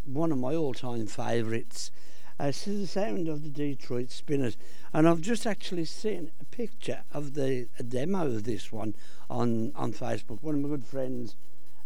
one 0.06 0.32
of 0.32 0.38
my 0.38 0.54
all 0.54 0.72
time 0.72 1.08
favourites. 1.08 1.90
Uh, 2.38 2.46
this 2.46 2.66
is 2.66 2.80
the 2.80 2.86
sound 2.86 3.28
of 3.28 3.42
the 3.42 3.50
Detroit 3.50 4.10
Spinners, 4.10 4.56
and 4.94 5.06
I've 5.06 5.20
just 5.20 5.46
actually 5.46 5.84
seen 5.84 6.30
a 6.40 6.46
picture 6.46 7.02
of 7.12 7.34
the 7.34 7.68
demo 7.86 8.28
of 8.28 8.44
this 8.44 8.72
one 8.72 8.94
on 9.28 9.72
on 9.76 9.92
Facebook. 9.92 10.42
One 10.42 10.54
of 10.54 10.62
my 10.62 10.68
good 10.70 10.86
friends, 10.86 11.36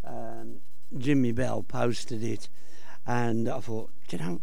um, 0.05 0.61
Jimmy 0.97 1.31
Bell, 1.31 1.63
posted 1.63 2.23
it, 2.23 2.49
and 3.05 3.49
I 3.49 3.59
thought, 3.59 3.91
you 4.09 4.17
know, 4.17 4.41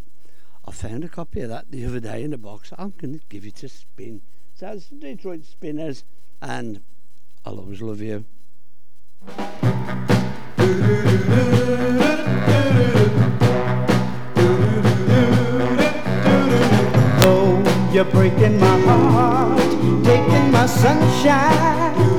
I 0.65 0.71
found 0.71 1.05
a 1.05 1.09
copy 1.09 1.41
of 1.41 1.49
that 1.49 1.71
the 1.71 1.85
other 1.85 2.01
day 2.01 2.23
in 2.23 2.33
a 2.33 2.39
box. 2.39 2.73
I'm 2.79 2.95
going 2.97 3.19
to 3.19 3.25
give 3.29 3.45
it 3.45 3.63
a 3.63 3.69
spin. 3.69 4.23
So 4.55 4.69
it's 4.69 4.89
the 4.89 4.97
Detroit 4.97 5.45
Spinners, 5.45 6.05
and 6.41 6.83
I'll 7.45 7.59
always 7.59 7.83
love 7.83 8.01
you. 8.01 8.25
Oh, 17.25 17.91
you're 17.93 18.05
breaking 18.05 18.61
my 18.61 18.81
heart, 18.81 20.05
taking 20.05 20.51
my 20.53 20.67
sunshine 20.67 22.12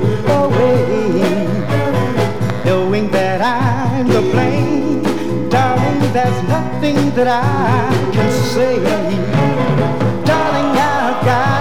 I'm 4.04 4.10
to 4.12 4.22
blame, 4.34 5.49
darling, 5.49 6.12
there's 6.12 6.43
nothing 6.49 7.16
that 7.16 7.28
I 7.30 8.12
can 8.12 8.32
say. 8.51 8.76
Darling, 10.26 10.78
I've 10.78 11.24
got 11.24 11.53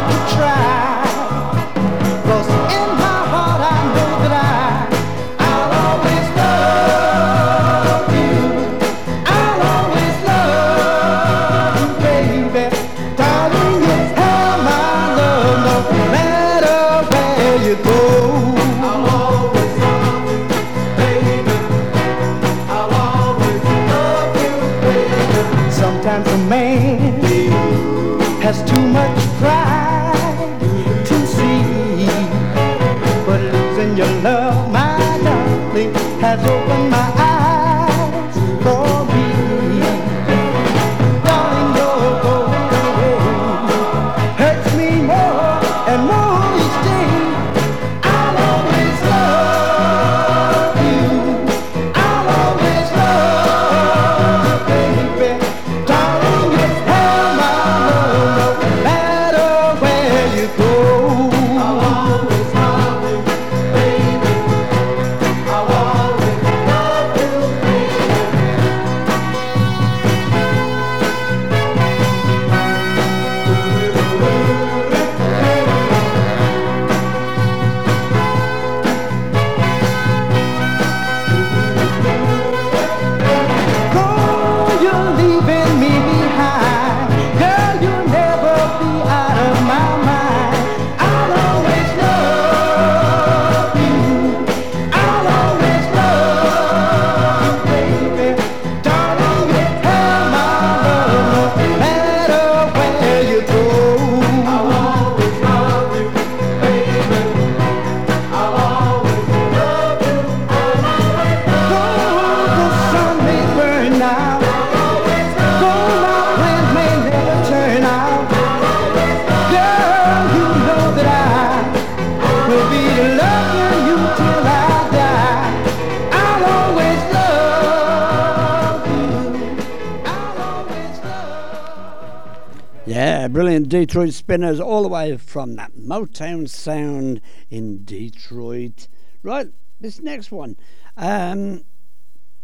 through 133.92 134.10
Spinners, 134.10 134.58
all 134.58 134.82
the 134.82 134.88
way 134.88 135.14
from 135.18 135.56
that 135.56 135.76
Motown 135.76 136.48
sound 136.48 137.20
in 137.50 137.84
Detroit. 137.84 138.88
Right, 139.22 139.48
this 139.78 140.00
next 140.00 140.32
one 140.32 140.56
um, 140.96 141.64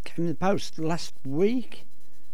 came 0.05 0.27
in 0.27 0.27
the 0.27 0.35
post 0.35 0.79
last 0.79 1.15
week. 1.25 1.87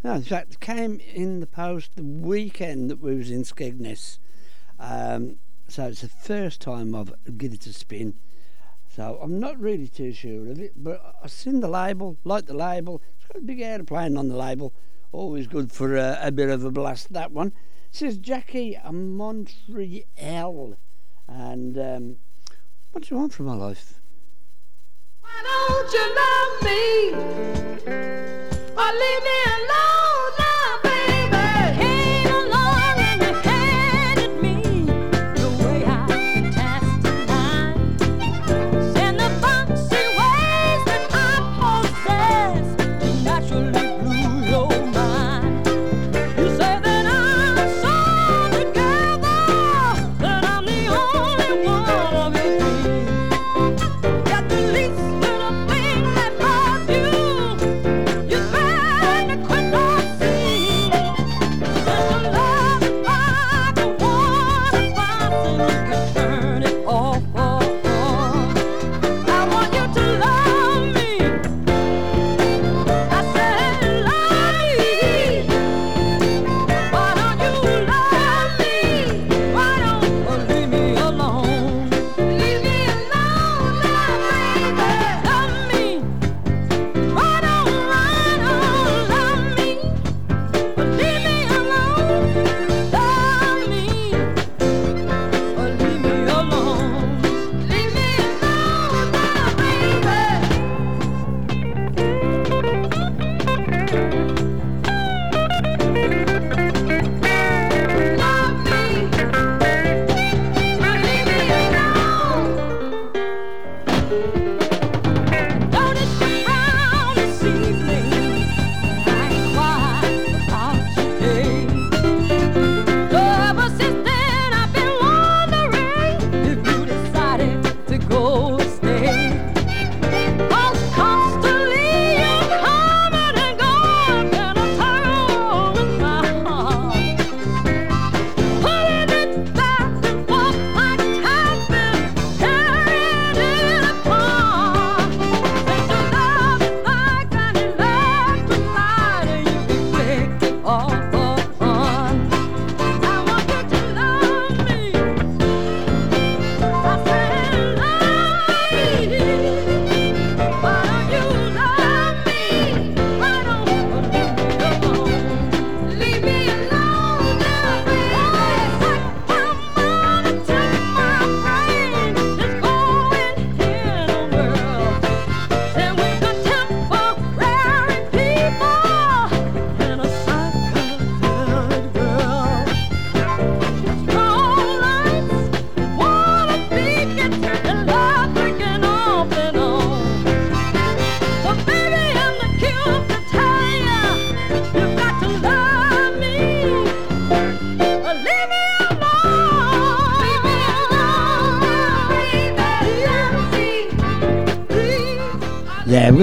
No, 0.03 0.15
in 0.15 0.23
fact, 0.23 0.59
came 0.59 0.99
in 0.99 1.39
the 1.39 1.47
post 1.47 1.95
the 1.95 2.03
weekend 2.03 2.91
that 2.91 2.99
we 3.01 3.15
was 3.15 3.31
in 3.31 3.45
Skegness. 3.45 4.19
Um, 4.81 5.37
so 5.69 5.87
it's 5.87 6.01
the 6.01 6.09
first 6.09 6.61
time 6.61 6.93
I've 6.93 7.15
given 7.39 7.55
it 7.55 7.69
a 7.69 7.73
spin. 7.73 8.19
So 8.97 9.21
I'm 9.23 9.39
not 9.39 9.61
really 9.61 9.87
too 9.87 10.12
sure 10.12 10.49
of 10.49 10.59
it, 10.59 10.73
but 10.75 11.01
I've 11.23 11.31
seen 11.31 11.61
the 11.61 11.69
label, 11.69 12.17
like 12.25 12.47
the 12.47 12.55
label. 12.55 13.01
It's 13.17 13.27
got 13.33 13.43
a 13.43 13.47
big 13.47 13.61
airplane 13.61 14.17
on 14.17 14.27
the 14.27 14.37
label. 14.37 14.75
Always 15.12 15.47
good 15.47 15.71
for 15.71 15.95
a, 15.95 16.19
a 16.21 16.33
bit 16.33 16.49
of 16.49 16.65
a 16.65 16.73
blast, 16.73 17.12
that 17.12 17.31
one. 17.31 17.53
This 17.95 18.03
is 18.03 18.19
Jackie 18.19 18.77
Montreal. 18.91 20.77
And 21.29 21.79
um, 21.79 22.17
what 22.91 23.05
do 23.05 23.15
you 23.15 23.21
want 23.21 23.33
from 23.33 23.47
my 23.47 23.55
life? 23.55 24.01
Why 25.21 25.31
don't 25.45 25.93
you 25.93 26.07
love 26.21 26.63
me? 26.65 27.13
Or 28.75 28.91
leave 28.99 29.23
me 29.23 29.39
alone? 29.47 30.44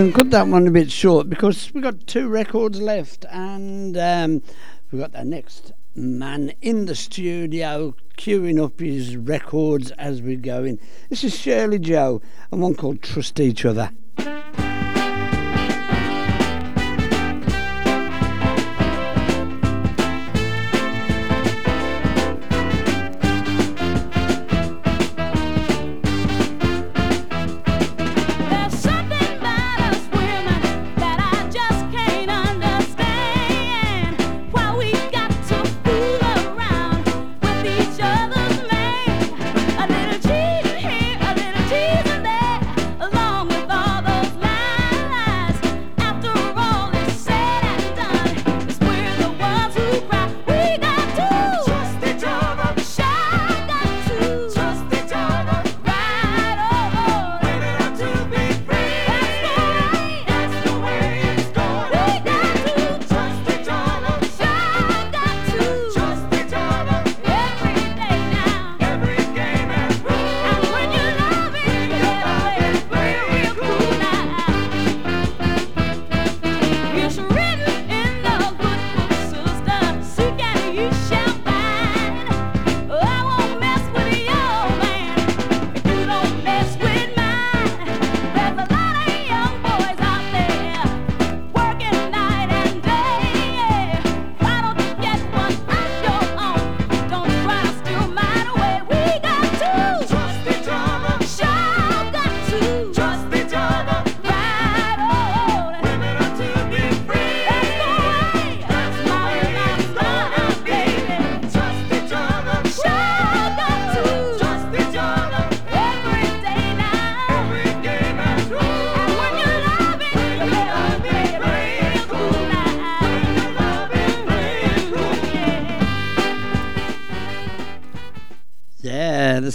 going 0.02 0.14
to 0.14 0.18
cut 0.18 0.32
that 0.32 0.48
one 0.48 0.66
a 0.66 0.72
bit 0.72 0.90
short 0.90 1.30
because 1.30 1.72
we've 1.76 1.84
got 1.84 2.08
two 2.08 2.28
records 2.28 2.82
left 2.82 3.24
and 3.30 3.96
um, 3.96 4.42
we've 4.90 5.00
got 5.00 5.16
our 5.16 5.24
next 5.24 5.74
man 5.94 6.52
in 6.60 6.88
the 6.88 6.96
studio 6.96 7.96
queuing 8.18 8.60
up 8.64 8.80
his 8.80 9.16
records 9.16 9.92
as 9.92 10.20
we 10.20 10.36
go 10.36 10.64
in. 10.64 10.80
This 11.12 11.24
is 11.24 11.38
Shirley 11.38 11.78
Joe 11.78 12.20
and 12.52 12.64
one 12.64 12.74
called 12.74 13.04
Trust 13.04 13.40
Each 13.40 13.64
Other. 13.64 13.92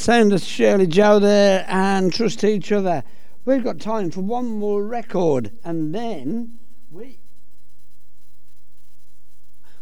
Shirley 0.07 0.87
Joe 0.87 1.19
there 1.19 1.65
and 1.67 2.13
Trust 2.13 2.45
Each 2.45 2.71
Other. 2.71 3.03
We've 3.45 3.65
got 3.65 3.81
time 3.81 4.13
for 4.13 4.21
one 4.21 4.47
more 4.47 4.87
record 4.87 5.51
and 5.65 5.93
then 5.93 6.61
we 6.93 7.19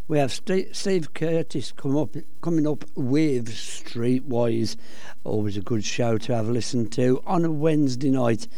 we 0.08 0.18
have 0.18 0.32
Steve, 0.32 0.70
Steve 0.72 1.12
Curtis 1.12 1.72
come 1.72 1.94
up, 1.98 2.16
coming 2.40 2.66
up 2.66 2.86
with 2.94 3.50
Streetwise. 3.50 4.76
Always 5.24 5.58
a 5.58 5.60
good 5.60 5.84
show 5.84 6.16
to 6.16 6.34
have 6.34 6.48
listened 6.48 6.90
to 6.92 7.22
on 7.26 7.44
a 7.44 7.50
Wednesday 7.50 8.10
night, 8.10 8.48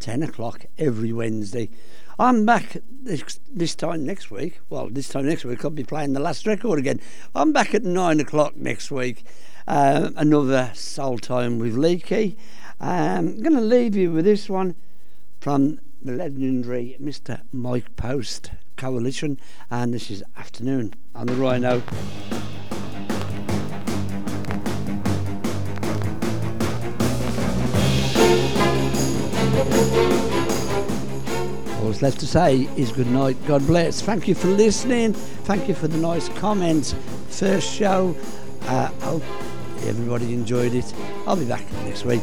10 0.00 0.24
o'clock 0.24 0.66
every 0.76 1.12
Wednesday. 1.12 1.70
I'm 2.18 2.44
back 2.44 2.78
this, 2.90 3.38
this 3.48 3.76
time 3.76 4.04
next 4.04 4.32
week. 4.32 4.58
Well, 4.70 4.88
this 4.90 5.08
time 5.08 5.26
next 5.26 5.44
week 5.44 5.64
I'll 5.64 5.70
be 5.70 5.84
playing 5.84 6.14
the 6.14 6.20
last 6.20 6.48
record 6.48 6.80
again. 6.80 7.00
I'm 7.32 7.52
back 7.52 7.76
at 7.76 7.84
9 7.84 8.18
o'clock 8.18 8.56
next 8.56 8.90
week. 8.90 9.24
Uh, 9.66 10.10
another 10.16 10.72
soul 10.74 11.18
time 11.18 11.58
with 11.58 11.76
Leakey. 11.76 12.36
I'm 12.80 13.40
going 13.40 13.54
to 13.54 13.60
leave 13.60 13.94
you 13.94 14.10
with 14.10 14.24
this 14.24 14.48
one 14.48 14.74
from 15.40 15.78
the 16.02 16.12
legendary 16.12 16.96
Mr. 17.00 17.42
Mike 17.52 17.94
Post 17.94 18.50
Coalition, 18.76 19.38
and 19.70 19.94
this 19.94 20.10
is 20.10 20.24
Afternoon 20.36 20.94
on 21.14 21.28
the 21.28 21.34
Rhino. 21.34 21.80
All 31.80 31.92
left 32.00 32.18
to 32.18 32.26
say 32.26 32.68
is 32.76 32.90
good 32.90 33.06
night. 33.06 33.36
God 33.46 33.64
bless. 33.68 34.02
Thank 34.02 34.26
you 34.26 34.34
for 34.34 34.48
listening. 34.48 35.12
Thank 35.12 35.68
you 35.68 35.74
for 35.74 35.86
the 35.86 35.98
nice 35.98 36.28
comments. 36.30 36.96
First 37.28 37.72
show. 37.72 38.16
Uh, 38.62 38.86
hope 39.00 39.22
everybody 39.84 40.32
enjoyed 40.34 40.74
it. 40.74 40.92
I'll 41.26 41.36
be 41.36 41.44
back 41.44 41.70
next 41.84 42.04
week. 42.04 42.22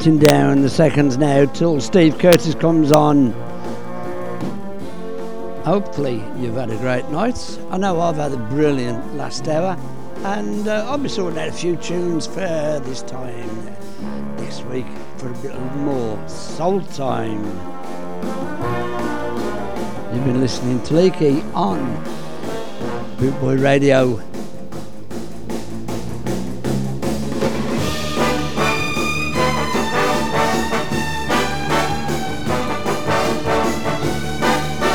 Counting 0.00 0.18
down 0.18 0.62
the 0.62 0.70
seconds 0.70 1.18
now 1.18 1.44
till 1.44 1.78
Steve 1.78 2.16
Curtis 2.16 2.54
comes 2.54 2.90
on. 2.90 3.32
Hopefully, 5.62 6.24
you've 6.38 6.54
had 6.54 6.70
a 6.70 6.76
great 6.78 7.06
night. 7.10 7.58
I 7.70 7.76
know 7.76 8.00
I've 8.00 8.16
had 8.16 8.32
a 8.32 8.38
brilliant 8.38 9.14
last 9.16 9.46
hour, 9.46 9.76
and 10.24 10.66
uh, 10.66 10.86
I'll 10.88 10.96
be 10.96 11.10
sorting 11.10 11.38
out 11.38 11.48
a 11.48 11.52
few 11.52 11.76
tunes 11.76 12.26
for 12.26 12.80
this 12.82 13.02
time 13.02 13.66
next 14.36 14.64
week 14.68 14.86
for 15.18 15.28
a 15.28 15.34
bit 15.34 15.54
more 15.76 16.26
soul 16.26 16.80
time. 16.80 17.44
You've 20.14 20.24
been 20.24 20.40
listening 20.40 20.82
to 20.84 20.94
Leakey 20.94 21.44
on 21.54 21.78
Bootboy 23.18 23.62
Radio. 23.62 24.29